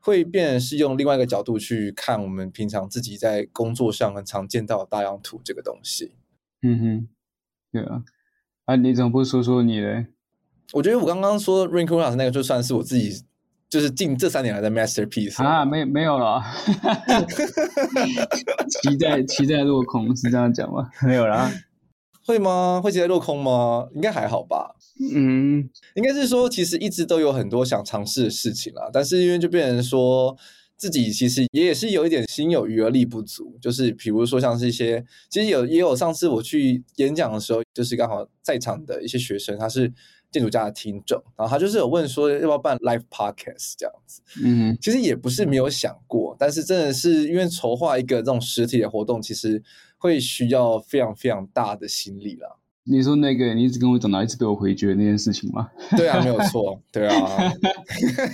[0.00, 6.16] 会变成是用另外一个角度去看我们平常自己在工作上很常见到的大样图这个东西。
[6.62, 7.08] 嗯哼，
[7.70, 8.02] 对啊，
[8.64, 10.08] 啊，你怎么不说说你嘞？
[10.72, 13.24] 我觉得我刚刚说 Rain Koolhaas 那个就算是我自己。
[13.72, 16.42] 就是近这三年来的 masterpiece 啊，没没有了，
[18.68, 20.90] 期待期待落空是这样讲吗？
[21.02, 21.50] 没有啦，
[22.26, 22.82] 会吗？
[22.84, 23.88] 会期待落空吗？
[23.94, 24.76] 应该还好吧。
[25.14, 30.36] 嗯，应该是说其实一直都有很多想尝试的事情啦，但是因为就变成说
[30.76, 39.90] 自己其实也也是有一点心有余而力不足，就是比如说像是一些，其实有也有上次我去演讲的时候，就是刚好在场的一些学生，他是。
[40.32, 49.62] 建筑家的听众，然后他就是有问说要不要办 live podcast 这样子，嗯，其实也不是没有想过，但是真的是因为筹划一个这种实体的活动，其实
[49.98, 52.48] 会需要非常非常大的心力啦。
[52.84, 55.70] 你说那个你一直跟我讲到一直被我回绝那件事情吗？
[55.96, 57.52] 对啊，没有错，对啊，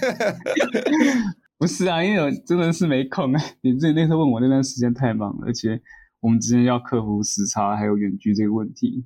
[1.58, 3.42] 不是啊，因为我真的是没空啊。
[3.60, 5.78] 你自己那时候问我那段时间太忙了，而且
[6.20, 9.04] 我们之间要克服时差还有远距这个问题。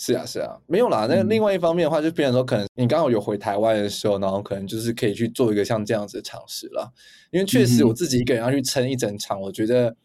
[0.00, 1.06] 是啊，是啊，没有啦。
[1.10, 6.92] 那另外一方面的话，就变成说，可能你刚好有回台湾的时候，然后可能就是可以去做一个像这样子的尝试了。
[7.32, 9.96] 因为确实我自己一个人要去撑一整场，我觉得，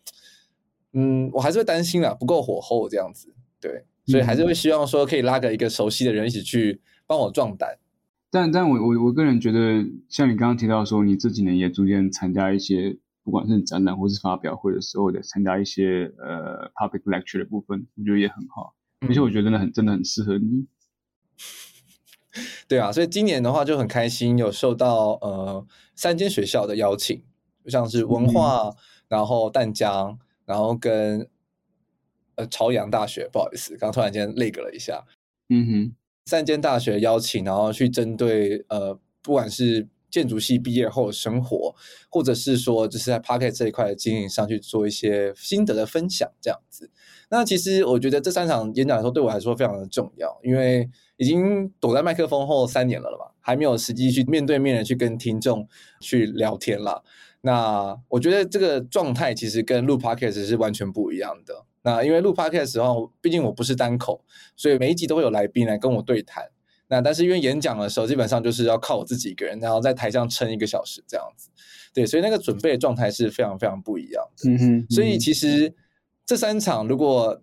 [0.93, 3.31] 嗯，我还是会担心啦，不够火候这样子。
[3.61, 7.77] 对，所以还是会希望说可以拉个一个熟悉的人一起去帮我壮胆。
[8.31, 18.73] 但但我我我个人觉得，像你刚刚提到说，你这几年也逐渐参加一些，不管是展览或是发表会的时候的参加一些呃 public lecture 的部分，我觉得也很好。
[19.07, 20.65] 而且我觉得真的很真的很适合你，
[22.67, 27.23] 对啊，所以今年的话就很开心，有受到呃三间学校的邀请，
[27.63, 28.75] 就像是文化，嗯、
[29.09, 31.27] 然后淡江，然后跟
[32.35, 35.05] 呃朝阳大学，不好意思，刚突然间 lag 了一下，
[35.49, 41.75] 嗯哼，三间大学邀请，然后去针对呃不管是建筑系毕业后的生活，
[42.09, 46.89] 或者是说就是在 Pocket 这一块的经营上去做一些心得的分享，这样子。
[47.35, 55.67] 那其实我觉得这三场演讲来说，对我来说非常的重要，因为已经躲在麦克风后三年了了嘛，还没有实际去面对面的去跟听众
[55.99, 57.03] 去聊天了。
[57.41, 61.65] 那我觉得这个状态其实跟录 Podcast 是完全不一样的。
[61.81, 64.23] 那因为录 Podcast 的话，毕竟我不是单口，
[64.55, 66.47] 所以每一集都会有来宾来跟我对谈。
[66.89, 71.49] 那但是因为演讲的时候，基本上就是要靠我自己一个人，然后在台上撑一个小时这样子。
[71.95, 74.51] 对，所以那个准备的状态是非常非常不一样的。
[74.51, 75.73] 嗯哼，所以其实。
[76.25, 77.41] 这三场如果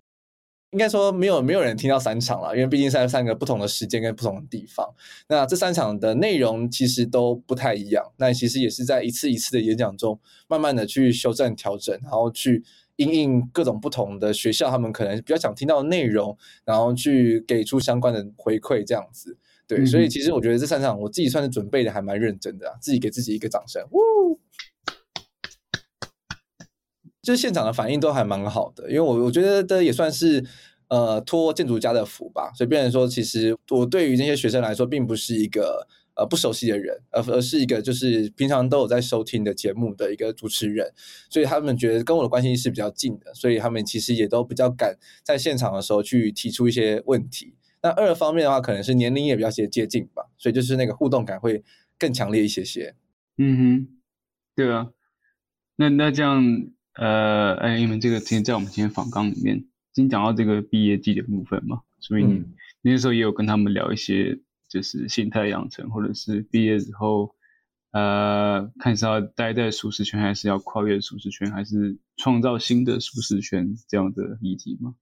[0.71, 4.87] 应该说没有没有人听到三场了，因为毕竟是在三个不同的时间跟不同的地方。
[5.27, 8.09] 那这三场的内容其实都不太一样。
[8.17, 10.17] 那其实也是在一次一次的演讲中，
[10.47, 12.63] 慢慢的去修正调整，然后去
[12.95, 19.37] 因应各种不同的学校他们可能比较想听到的内容，然后去给出相关的回馈这样子。
[19.67, 23.85] 对，嗯、所以其实我觉得这三场我自己算是准备的还蛮认真的啊，自己给自己一个掌声。
[27.21, 30.43] 就是现场的反应都还蛮好的，因为我我觉得这也算是
[30.87, 40.91] 呃托建筑家的福吧，所以变成说，其实我对于那些学生来说，并不是一个呃不熟悉的人，而而是一个就是平常都有在收听的节目的一个主持人，
[41.29, 47.53] 所以他们觉得跟我的关系是比较近的，所以他们其实也都比较敢在现场的时候去提出一些问题。
[47.83, 51.63] 那二方面的话，可能是年龄也比较接接近吧，所以就是那个互动感会
[51.99, 52.95] 更强烈一些些。
[53.37, 53.87] 嗯哼，
[54.55, 54.89] 对啊，
[55.75, 56.71] 那那这样。
[56.95, 67.33] 呃，哎，因为这个今天在我们今天访纲里面，已经讲到这个毕业季的部分嘛，所以你那时候也有跟他们聊一些，就是心态养成，或者是毕业之后，
[67.91, 74.95] 呃，看是要待在舒适圈，还是要跨越舒适圈，还是创造新的舒适圈这样的议题吗？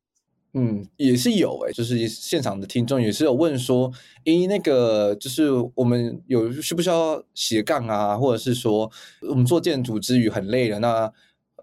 [0.54, 3.91] 嗯，也是有诶、欸，就是现场的听众也是有问说，
[4.25, 11.13] 诶，那个就是我们有需不需要斜杠啊，或者是说我们做建筑之余很累了，那嗯、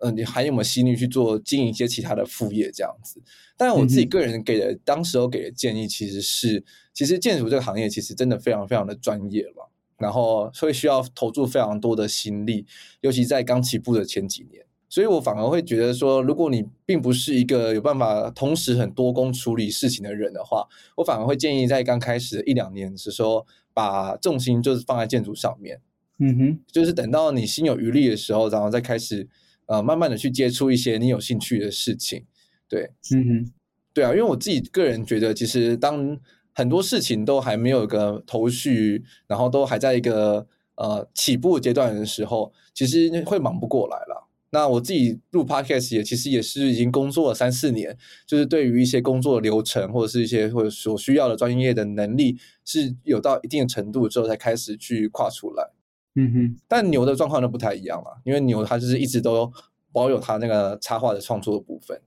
[0.00, 3.20] 呃，你还有没有心力去做经营一些其他的副业这样子？
[3.56, 12.66] 但我自己个人给的、嗯、当时候给的建议其实是，其实建筑这个行业其实真的非常非常的专业了，然后会需要投注非常多的心力，
[13.00, 14.62] 尤其在刚起步的前几年。
[14.88, 25.80] 所以我反而会觉得说，如果你并不是一个有办法同时很多工处理事情的人的话，我反而会建议在刚开始的一两年是说，把重心就是放在建筑上面。
[26.18, 29.26] 嗯哼，就是等到你心有余力的时候，然后再开始。
[29.66, 32.24] 呃，慢慢的去接触一些你有兴趣的事情，
[32.68, 33.52] 对，嗯哼，
[33.92, 36.18] 对啊，因为我自己个人觉得，其实当
[36.52, 44.28] 很多事情都还没有个头绪，然后都还在一个呃起步阶段的时候，其实会忙不过来了。
[44.50, 47.94] 那我自己录 podcast 也其实也是已经工作了三四年，
[48.26, 55.72] 就是对于一些工作流程或者是一些或者所需要的专业的能力是有到一定的程度之后才开始去跨出来。
[56.18, 59.52] 嗯哼，但牛的状况就不太一样了，因为牛它就是一直都
[59.92, 62.00] 保有它那个插画的创作的部分。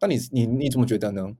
[0.00, 1.36] 那你你你怎么觉得呢？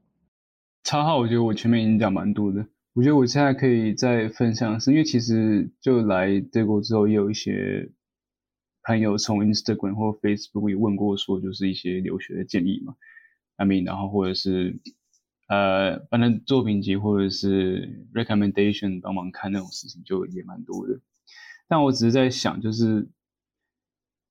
[0.82, 2.66] 插画，我觉得我前面已经讲蛮多的。
[2.94, 7.90] 我觉得我现在可以再分享是，因为其实就来德国之后，也有一些
[8.82, 12.96] 朋友从 Instagram 或 Facebook 也问过，说就是一些留学的建议嘛。
[13.56, 14.80] I mean，然后或者是
[15.48, 21.00] 呃，反正作品集或者是 recommendation 帮忙看那种事情，就也蛮多的。
[21.72, 23.08] 但我只是在想，就是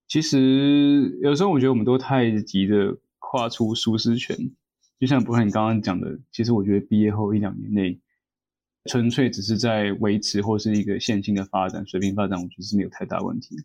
[0.08, 4.38] 其实有时候我觉得我们都太急着跨出舒适圈，
[4.99, 7.99] 就像博翰你刚刚讲的，其实我觉得毕业后一两年内，
[8.86, 13.56] 纯粹只是在维持或是一个线性的发展、水平发展，我觉得是没有太大问题。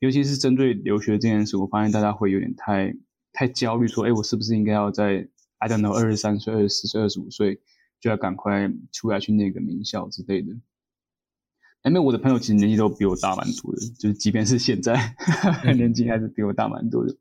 [0.00, 2.94] 尤其是针对留学这件事，我发现大家会有点太
[3.32, 5.26] 太焦虑，说：“哎，我是不是应该要在
[5.56, 7.62] I don't know 二十三岁、二十四岁、二十五岁
[7.98, 10.54] 就要赶快出来去那个名校之类的？”
[11.86, 15.14] 因为我的朋友其实年纪都比我大蛮多的，就是即便是现在
[15.76, 17.14] 年纪还是比我大蛮多的。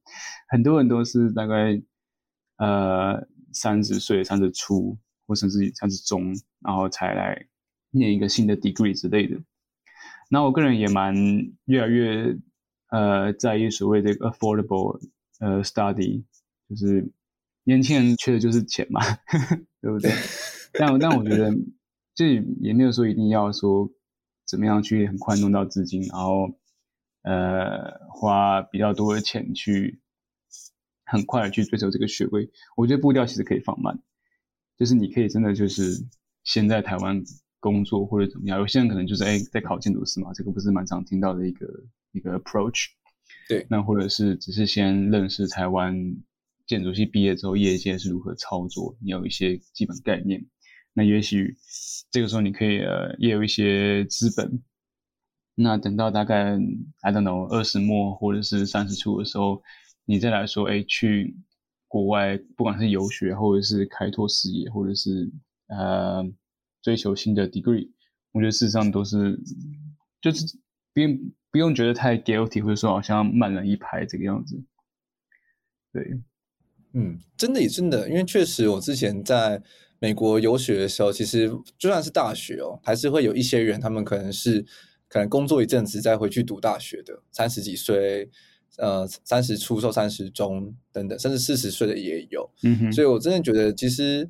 [0.50, 1.80] 很多人都是大概
[2.58, 4.98] 呃三十岁、三十初，
[5.28, 7.46] 或甚至三十中，然后才来
[7.92, 9.38] 念一个新的 degree 之类的。
[10.32, 11.16] 那我个人也蛮
[11.66, 12.36] 越来越
[12.90, 15.00] 呃在意所谓的 affordable
[15.40, 16.24] 呃 study，
[16.68, 17.08] 就是
[17.66, 19.02] 年轻人缺的就是钱嘛，
[19.80, 20.12] 对不对？
[20.74, 21.54] 但但我觉得
[22.16, 23.88] 这也没有说一定要说。
[24.46, 26.58] 怎么样去很快弄到资金，然后
[27.24, 30.00] 呃花比较多的钱去
[31.06, 32.50] 很快的去追求这个学位？
[32.78, 34.00] 我觉得步调其实可以放慢，
[34.78, 36.06] 就是你可以真的就是
[36.44, 37.24] 先在台湾
[37.60, 38.60] 工作或者怎么样。
[38.60, 41.68] 有些人可能就是哎在考建筑师嘛，这个不是蛮常听到的一个
[42.12, 42.88] 一个 approach。
[43.48, 46.16] 对，那或者是只是先认识台湾
[46.68, 50.46] 建筑系毕业之后业界是如何操作，你有一些基本概念。
[50.98, 51.58] 那也许
[52.10, 54.64] 这个时候你可以呃也有一些资本，
[55.54, 56.54] 那等到大概
[57.02, 59.62] I don't know 二十末或者是三十初的时候，
[60.06, 61.36] 你再来说，哎，去
[61.90, 65.30] 国外不管是游学或者是开拓事业，或者是
[65.68, 66.26] 呃
[66.82, 67.92] 追求新的 degree，
[68.32, 69.38] 我觉得事实上都是
[70.22, 70.58] 就是
[70.94, 71.20] 不用
[71.52, 74.64] 不用觉得太 guilty，或者说好像慢了一拍这个样子。
[75.92, 76.22] 对，
[76.94, 79.62] 嗯，真的也真的，因为确实我之前在。
[80.00, 84.66] 美国游学的时候，其实就算是大学哦，还是会有一些人，他们可能是
[85.08, 88.30] 可能工作一阵子再回去读大学的，三十几岁，
[88.78, 92.50] 呃，三十出头、三十中等等，甚至四十岁的也有。
[92.64, 94.30] 嗯哼，所以我真的觉得，其实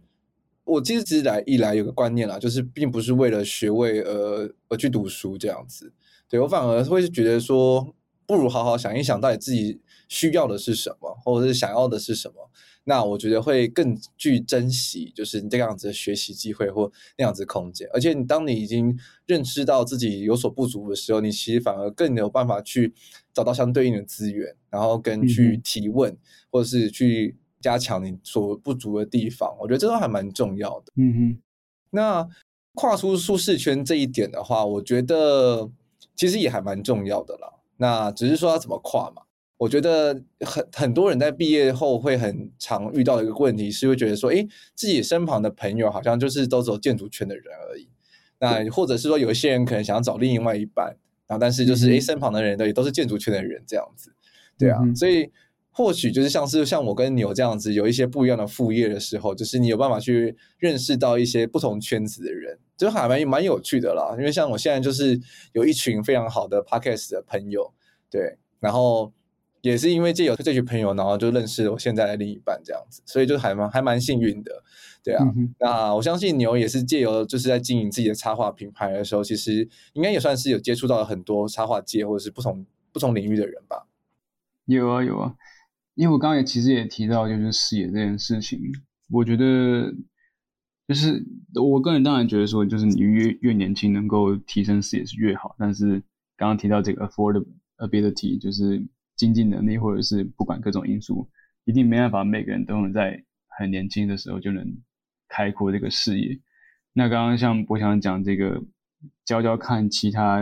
[0.63, 5.91] 我其实一直来一来有个观念啦，就是并不是为了学位而而去读书这样子。
[6.30, 7.93] 对，我反而会觉得说，
[8.28, 12.49] 不如好好想一想，到底自己需要的是什么，或者是想要的是什么。
[12.88, 17.89] 那我觉得会更具珍惜，就是你这个样子的学习机会或那样子的空间。
[17.91, 18.95] 而且你当你已经
[19.26, 22.93] 认识到自己有所不足的时候，你其实反而更有办法去
[23.34, 26.17] 找到相对应的资源，然后跟去提问，嗯、
[26.52, 29.52] 或者是去加强你所不足的地方。
[29.60, 30.93] 我觉得这都还蛮重要的。
[30.95, 31.41] 嗯哼。
[31.89, 32.30] 那
[32.76, 35.71] 跨出舒适圈这一点的话，我觉得
[36.15, 37.52] 其实也还蛮重要的啦。
[37.78, 39.24] 那只是说要怎么跨嘛。
[39.58, 47.88] 我觉得很很多人在毕业后会很常遇到的一个问题是，会觉得说，诶，自己身旁的朋友好像就是都走建筑圈的人而已。
[48.38, 50.88] 那或者是说，有一些人可能想要找另外一半，
[51.26, 54.13] 然后但是就是，诶，身旁的人都也都是建筑圈的人这样子。
[54.58, 55.32] 对啊，所以
[55.72, 64.13] 或许就是像是像我跟牛这样子，有一些不一样的副业的时候，就是你有办法去认识到一些不同圈子的人，就还蛮蛮有趣的啦。
[64.18, 65.18] 因为像我现在就是
[65.54, 67.74] 有一群非常好的 Podcast 的朋友，
[68.12, 69.13] 对，然后。
[69.69, 74.63] 也是因为借由这群朋友，然后就认识了我现在的另一半，这样子，所以就还蛮还蛮幸运的，
[75.04, 75.25] 对啊。
[75.36, 82.63] 嗯、那我相信牛也是借由就是在经营自己的插画品牌的时候，其实应该也算是有接触到了很多插画界或者是不同
[82.94, 83.87] 不同领域的人吧。
[84.65, 85.33] 有啊有啊，
[85.96, 88.60] 因为我刚刚也其实也提到就是视野这件事情，
[89.10, 89.92] 我觉得
[90.87, 91.25] 就是
[91.56, 96.04] 我个人当然觉得说，就是你越越年轻能够提升视野是越好，但是
[96.37, 98.85] 刚刚提到这个 affordability 就是。
[99.16, 101.30] 经济能力，或者是不管各种因素，
[101.63, 104.66] 一定没办法每个人都能在很年轻的时候就能
[105.28, 106.40] 开阔这个视野。
[106.94, 108.63] 那刚刚像我想讲这个，
[109.26, 110.40] 教教看其他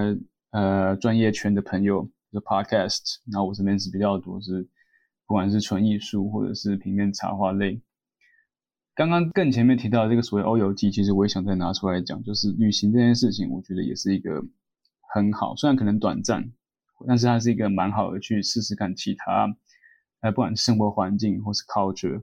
[0.51, 4.67] 呃专业圈的朋友的 podcast，那我这边是比较多是，
[5.25, 7.81] 不管是纯艺术或者是平面插画类。
[8.95, 14.45] 刚刚更前面提到这个所谓欧游记，其实我也想再拿出来讲，就是旅行这件事情，我觉得也是一个
[15.13, 16.51] 很好，虽然可能短暂，
[17.07, 19.55] 但是它是一个蛮好的去试试看其他，
[20.21, 22.21] 呃，不管是生活环境或是 culture。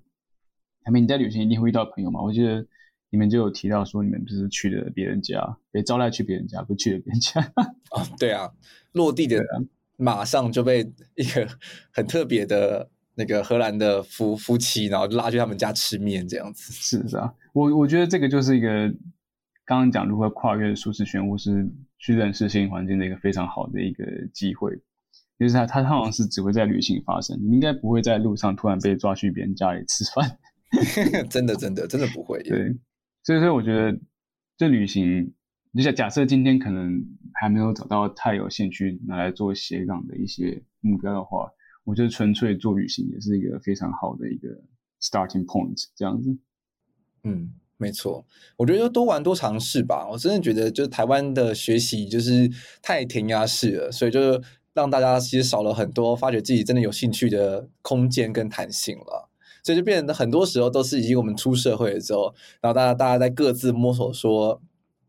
[0.83, 2.22] 还没你在旅行一定会遇到朋友嘛？
[2.22, 2.66] 我记得
[3.11, 5.39] 你们就有提到说，你们不是去了别人家，
[5.70, 7.41] 被招待去别人家，不去了别人家。
[7.93, 8.51] 哦，对啊，
[8.93, 11.47] 落地的人马上就被一个
[11.93, 16.72] 很特别的那个荷兰的夫夫妻，然后就拉去他们家吃面这样子。
[16.72, 18.89] 是是啊，我我觉得这个就是一个
[19.66, 21.68] 刚刚讲如何跨越舒适圈，或是
[22.01, 24.83] 去认识新环境的一个非常好的一个机会。
[25.39, 30.39] 就是他他好像是只会在旅行发生，你应该不会在路上突然被抓去别人家里吃饭。
[31.31, 32.43] 真的，真的，真的不会。
[32.43, 32.77] 对，
[33.23, 33.99] 所以说我觉得
[34.59, 35.33] 这旅行，
[35.73, 37.03] 你像假设今天可能
[37.41, 41.51] 还没有找到太有兴趣拿来做斜杠的一些目标的话，
[41.85, 44.49] 我觉得纯粹做旅行也是一个非常好的一个
[45.01, 45.89] starting point。
[45.97, 46.39] 这样子，
[47.25, 48.24] 嗯，没错。
[48.59, 50.07] 我觉得多玩多尝试吧。
[50.07, 52.51] 我真的觉得，就是台湾的学习就是
[52.83, 54.41] 太填鸭式了，所以就
[54.74, 59.31] 让大家其实少了很多发掘自己真的有兴趣的空间跟弹性了。
[59.64, 64.61] 所以就变得很多时候都是已经我们出社会了之后，然后大家大家在各自摸索说，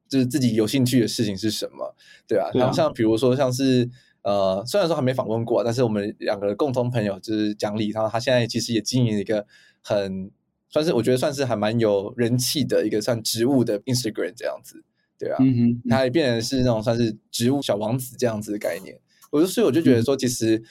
[0.07, 1.93] 就是自己有兴趣的事情是什么，
[2.28, 2.45] 对吧？
[2.45, 2.51] 啊。
[2.53, 3.89] 然后像比如说像是
[4.24, 9.45] 呃，虽然说还没访问过，但是我们两个共同朋友就是蒋李，然后他现在其实也经营一个
[9.82, 10.30] 很
[10.72, 14.84] 算是我觉得算是还蛮有人气的一个算植物的 Instagram 这样子，
[15.19, 18.99] 对啊，嗯哼，他也变成是那种算是植物小王子这样子的概念。
[19.30, 20.63] 我就所以我就觉得说，其实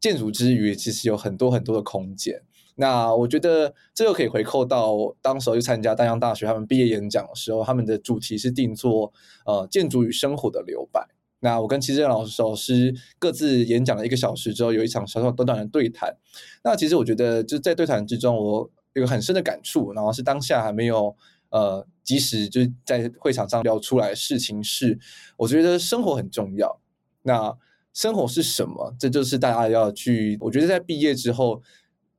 [0.00, 2.40] 建筑之余，其实有很多很多的空间。
[2.76, 9.12] 那我觉得这又可以回扣到当时候去参加淡江大学他们毕业演讲的时候，他们的主题是定做
[9.46, 11.08] 呃建筑与生活的留白。
[11.40, 16.16] 那我跟齐志老师老师各自演讲了一个小时之后，有一场小小短短的对谈。
[16.64, 21.16] 那其实我觉得就在对谈之中，我有个很深的感触，然后是当下还没有
[21.50, 24.98] 呃及时就是在会场上聊出来的事情是，
[25.36, 26.80] 我觉得生活很重要。
[27.22, 27.56] 那
[27.92, 28.94] 生活是什么？
[28.98, 31.62] 这就是大家要去，我觉得在毕业之后。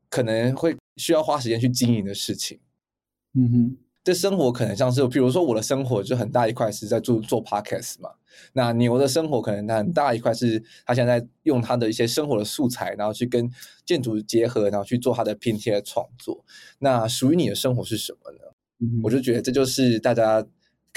[0.09, 2.57] 可能会需要花时间去经营的事情，
[3.33, 3.77] 嗯哼，
[4.07, 8.09] 这生活可能像是，比如说我的生活就很大一块是在做做 podcast 嘛，
[8.53, 13.51] 那牛的生活可能很大一块是他现在用他的一些生活的素材，然后去跟
[13.85, 16.41] 建筑结合，然后去做他的拼贴创作。
[16.79, 18.39] 那属于你的生活是什么呢？
[18.79, 20.41] 嗯，我就觉得这就是大家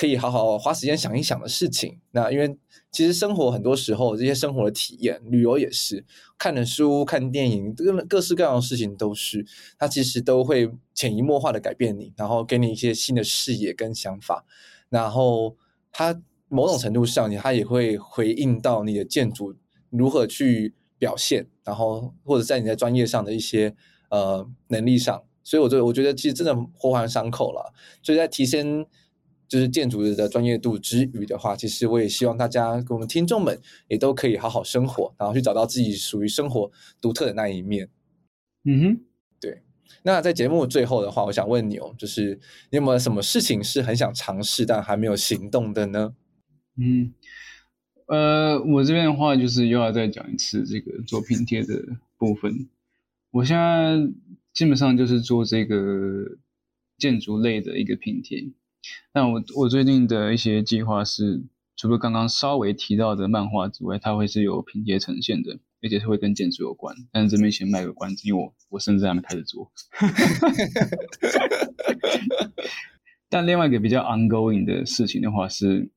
[0.01, 2.01] 可以好好花时间想一想的事情。
[2.13, 2.57] 那因为。
[2.93, 6.05] 其实生活很多时候，这些生活的体验，旅游也是，
[6.37, 9.47] 看的书、看电影，各各式各样的事情都是，
[9.79, 14.45] 它其实都会潜移默化的改变你，然后给你一些新的视野跟想法，
[14.89, 15.57] 然后
[15.93, 19.55] 它某种程度上，你它也会回应到你的建筑
[19.91, 23.73] 如何去表现，然后或者在你在专业上的一些
[24.09, 27.73] 呃能力上，所以我就我觉得其实真的环环相扣了，
[28.03, 28.85] 所以在提升。
[29.51, 36.71] 就是建筑的专业度之余的话，其实我也希望大家跟我们听众们也都可以好好生活，然后去找到自己属于生活
[37.01, 37.89] 独特的那一面。
[38.63, 39.01] 嗯哼，
[39.41, 39.63] 对。
[40.05, 42.39] 那在节目最后的话，我想问你哦，就是
[42.71, 46.15] 你有没有什么事情是很想尝试但还没有行动的呢？
[46.77, 47.13] 嗯，
[48.07, 51.75] 呃，我这边的话就是又要再讲一次这个做拼贴的
[52.17, 52.69] 部分。
[53.33, 53.99] 我现在
[54.53, 56.39] 基本上就是做这个
[56.99, 58.45] 建筑类的一个拼贴。
[59.13, 61.43] 但我我最近的一些计划是，
[61.77, 66.95] 除了刚刚稍微提到的漫画之外，它会是有拼贴呈现的，而且是会跟建筑有关。
[67.13, 69.71] 但是这边先卖个关子，因为我我甚至还没开始做。
[73.29, 75.91] 但另外一个比较 ongoing 的事情的话是，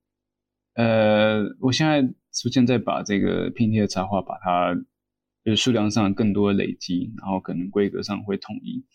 [0.75, 4.75] 呃，我现在逐渐在把这个拼贴的插画，把它
[5.43, 8.85] 就是数量上更多的累积，然后可能规格上会统一。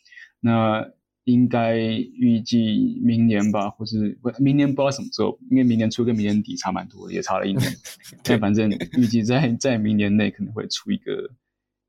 [0.40, 0.88] 那
[1.28, 7.70] 应该预计明年吧，或是不明年不知道什么时候，因为明年初跟明年底差蛮多的，也差了一年。
[8.24, 11.30] 但反正预计在在明年内可能会出一个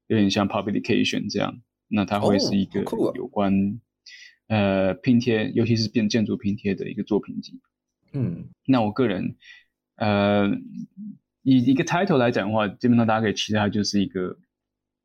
[0.07, 2.83] 有点像 publication 这样，那它会是一个
[3.15, 3.79] 有关、哦
[4.47, 7.61] 呃拼贴，尤其是变建筑拼贴的一个作品集。
[8.11, 9.37] 嗯，那我个人
[9.95, 10.49] 呃
[11.43, 14.37] 以一个 title 来讲的话，基本上大家可以期待它就是一个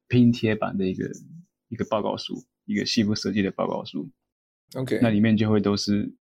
[0.09, 1.09] 拼贴版的一个
[1.69, 4.11] 一个报告书，一个西部设计的报告书。
[4.75, 6.15] OK，那里面就会都是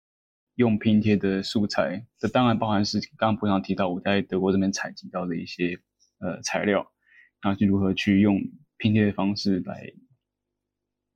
[0.56, 5.78] 用拼贴的素材，这当然包含是刚刚博洋提到我在德国这边采集到的一些
[6.18, 6.92] 呃材料，
[7.40, 8.40] 然后去如何去用
[8.76, 9.92] 拼贴的方式来，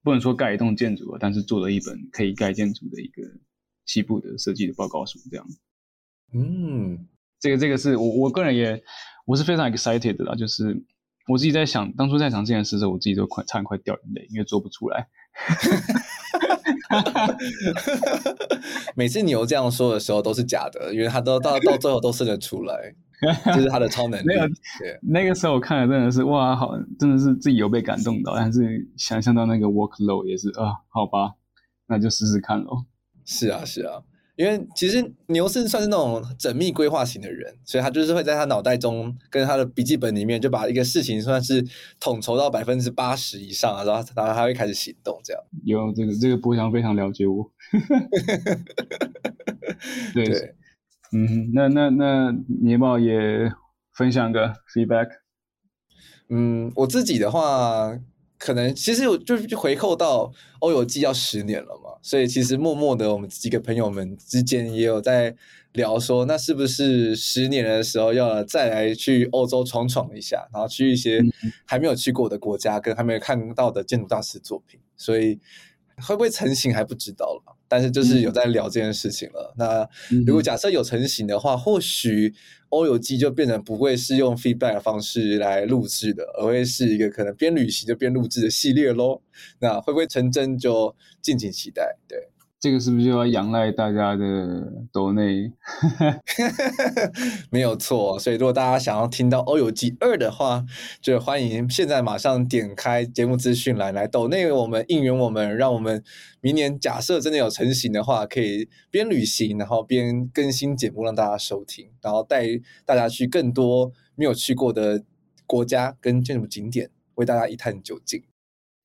[0.03, 3.23] 不能说盖一栋建筑，但是做了一本可以盖建筑的一个
[3.85, 5.47] 西部的设计的报告书，这样。
[6.33, 7.07] 嗯，
[7.39, 8.83] 这个这个是我我个人也
[9.27, 10.83] 我是非常 excited 的啦，就是
[11.29, 15.09] 我自己在想，当初在想这件事的时候，我自己都快差点快掉眼泪，因为做不出来。
[18.95, 22.95] 每次你有这样说的时候都是假的，因为他都到到最后都生得出来。
[23.47, 24.27] 这是他的超能力。
[25.01, 31.33] 那个时候我看了真的是哇，好，真的是自己有被感动到，但是想象到那个 workload 也是啊，好吧，
[31.87, 32.85] 那就试试看喽。
[33.25, 34.03] 是啊，是啊。
[34.37, 41.65] 因为其实牛是算是那种缜密规划型的人，所以他就是会在他脑袋中跟他的笔记本里面就把一个事情算是
[41.99, 45.43] 统筹到百分之八十以上啊，然后然后他会开始行动这样。
[45.65, 47.51] 有这个这个波翔非常了解我。
[50.13, 50.55] 对，对
[51.13, 53.51] 嗯，那那那你要不要也
[53.95, 55.09] 分享个 feedback？
[56.29, 57.99] 嗯，我自己的话。
[58.39, 65.35] 可能其实我就回扣到欧游记要十年了嘛，所以其实默默的我们几个朋友们之间也有在
[65.73, 71.21] 聊说，那是不是十年的时候要再来去欧洲闯闯一下，然后去一些
[71.65, 75.41] 还没有去过的国家，跟还没有看到的建筑大师作品，所以
[75.99, 77.57] 会不会成型还不知道了。
[77.69, 79.53] 但是就是有在聊这件事情了。
[79.57, 79.89] 那
[80.25, 82.33] 如果假设有成型的话，或许
[82.69, 89.21] 欧游记就变成不会是用 feedback 的方式来录制的，而会是一个可能边旅行就边录制的系列喽。
[89.59, 91.97] 那会不会成真，就敬请期待。
[92.07, 92.29] 对。
[92.67, 95.53] 这个是不是就要仰赖大家的抖内？
[97.49, 100.65] 没有错，所以如果大家想要听到《欧游记二》的话，
[101.01, 106.03] 就欢迎现在马上点开节目资讯栏来抖内我们应援我们，让我们
[106.41, 112.49] 明年假设真的有成型的话，可以边旅行然后边更新节目让大家收听，然后带
[112.85, 115.05] 大家去更多没有去过的
[115.47, 118.25] 国家跟建筑景点，为大家一探究竟。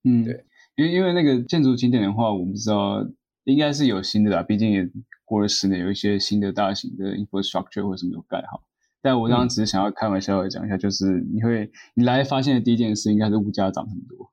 [0.04, 3.04] 嗯，对，因为因为那个建筑景点的话，我们知道。
[3.44, 4.90] 应该是有新的啦，毕竟也
[5.26, 8.64] 过了十年，有一些新的大型的 infrastructure 或者什么有盖好。
[9.02, 14.32] 但我刚刚只是想要开玩笑的讲一下，就是你会你来发现的第一件事，应该是物价涨很多。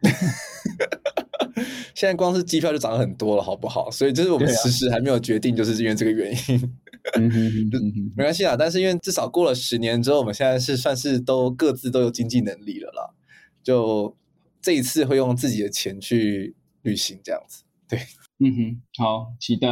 [1.94, 3.90] 现在光是机票就涨很多了，好不好？
[3.90, 6.60] 所以就是我们迟迟还没有决定，就是因为这个原因。
[7.70, 7.78] 就
[8.16, 13.14] 没关系啦，但是因为至少过了十年之后，我们现在是算是都各自都有经济能力了啦。
[13.62, 14.16] 就
[14.62, 17.98] 这一次会用自己的钱去旅行，这样子，对。
[18.40, 19.68] 嗯哼，好，期待，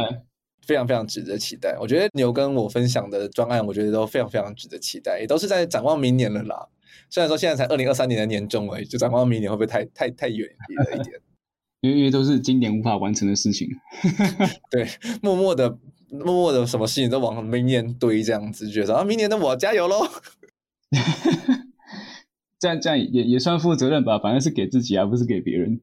[0.65, 1.77] 非常非常值得期待。
[1.79, 6.67] 我觉得牛跟我分享的专案，我觉得都非常非常值得期待，也都是在展望明年了啦。
[7.09, 11.21] 虽然说现在才二零二三年的年中而已，就展望明年会不会太太太远了一点？
[11.81, 13.69] 因为因为都是今年无法完成的事情。
[14.69, 14.85] 对，
[15.21, 15.77] 默默的
[16.09, 20.07] 默默的，什么事情都往明年堆，这样子觉得啊，明年的我加油喽！
[22.59, 25.79] 这样这样也也算负责任吧，反正是给自己，而不是给别人。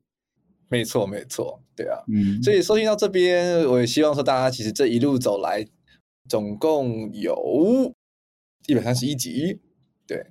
[0.69, 5.67] 没错，没错，对啊，嗯，所以收听到这边，我也希望说大家其实这一路走来，
[6.29, 7.93] 总共有
[8.67, 9.61] 一百三十一集，
[10.07, 10.27] 对，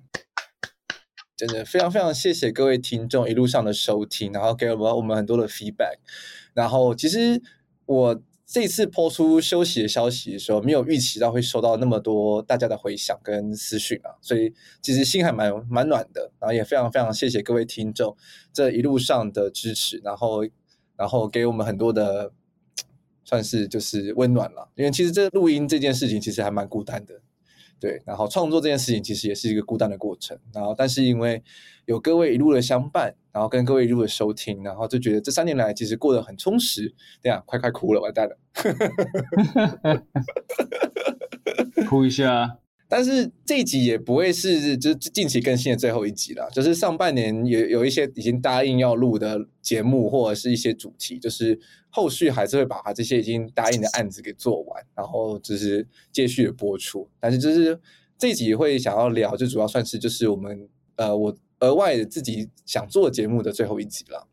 [1.38, 5.98] 真的非常非常谢谢各位听众一路上的收听，然后给了我们很多的 feedback，
[6.54, 7.42] 然后其实
[7.86, 8.22] 我。
[8.54, 18.16] 这次抛出休息的消息的时候，没有预期到会收到那么多大家的回响跟私讯啊，所以其实心还蛮蛮暖的，然后也非常非常谢谢各位听众
[18.54, 20.45] 这一路上的支持，然后
[20.95, 22.32] 然后给我们很多的
[23.26, 27.23] 算是就是温暖了，因为其实这录音这件事情其实还蛮孤单的。
[27.84, 31.44] 对，然后创作这件事情其实也是一个孤单的过程，然后但是因为
[31.84, 36.96] 有各位一路的相伴，然后跟各位一路的收听，然后就觉得这三年来其实过得很充实。
[37.22, 38.38] 对啊，快快哭了，完蛋了，
[41.90, 42.62] 哭一下。
[42.96, 57.10] 但是这一集也不会是就是近期更新的最后一集了，就是上半年有有一些已经答应要录的节目或者是一些主题，就是后续还是会把它这些已经答应的案子给做完，然后就是继续的播出。
[57.20, 57.80] 但是就是
[58.16, 64.28] 这一集会想要聊，就主要算是就是我们呃我额外自己想做节目的最后一集了。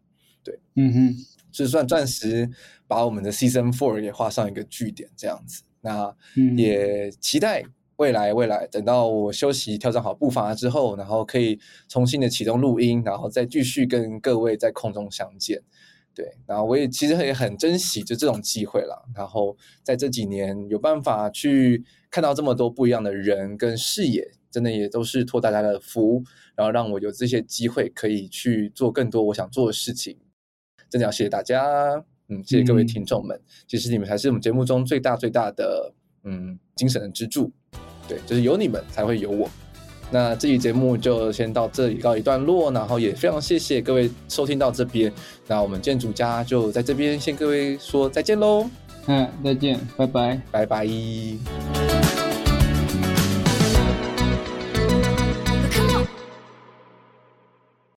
[0.45, 1.17] 对，嗯哼，
[1.51, 2.51] 就是算暂时
[2.87, 5.63] 把我们的 Season Four 也画上一个句点这样子。
[5.81, 6.15] 那
[6.59, 7.65] 也期待。
[8.01, 15.63] 未来，未来，等到我休息、调整好步伐之后，然后可以重新的启动录音，然后再继续跟各位在空中相见。
[16.15, 19.07] 对，然后我也其实也很珍惜就这种机会了。
[19.15, 26.25] 然后在这几年有办法去看到这么多不一样的人跟视野，真的也都是托大家的福，
[26.57, 30.17] 然后让我有这些机会可以去做更多我想做的事情。
[30.89, 33.37] 真的要谢谢大家，嗯，谢谢各位听众们。
[33.37, 35.93] 嗯、其实你们才是我们节目中最大最大的
[36.25, 37.53] 嗯精神的支柱。
[38.11, 39.49] 对，就是有你们才会有我。
[40.11, 45.13] 那这期节目就先到这里告一段落，然后也非常谢谢各位收听到这边。
[45.47, 48.69] 那我们建筑家就在这边先各位说再见喽。
[49.07, 51.90] 嗯，再见，拜拜，拜拜。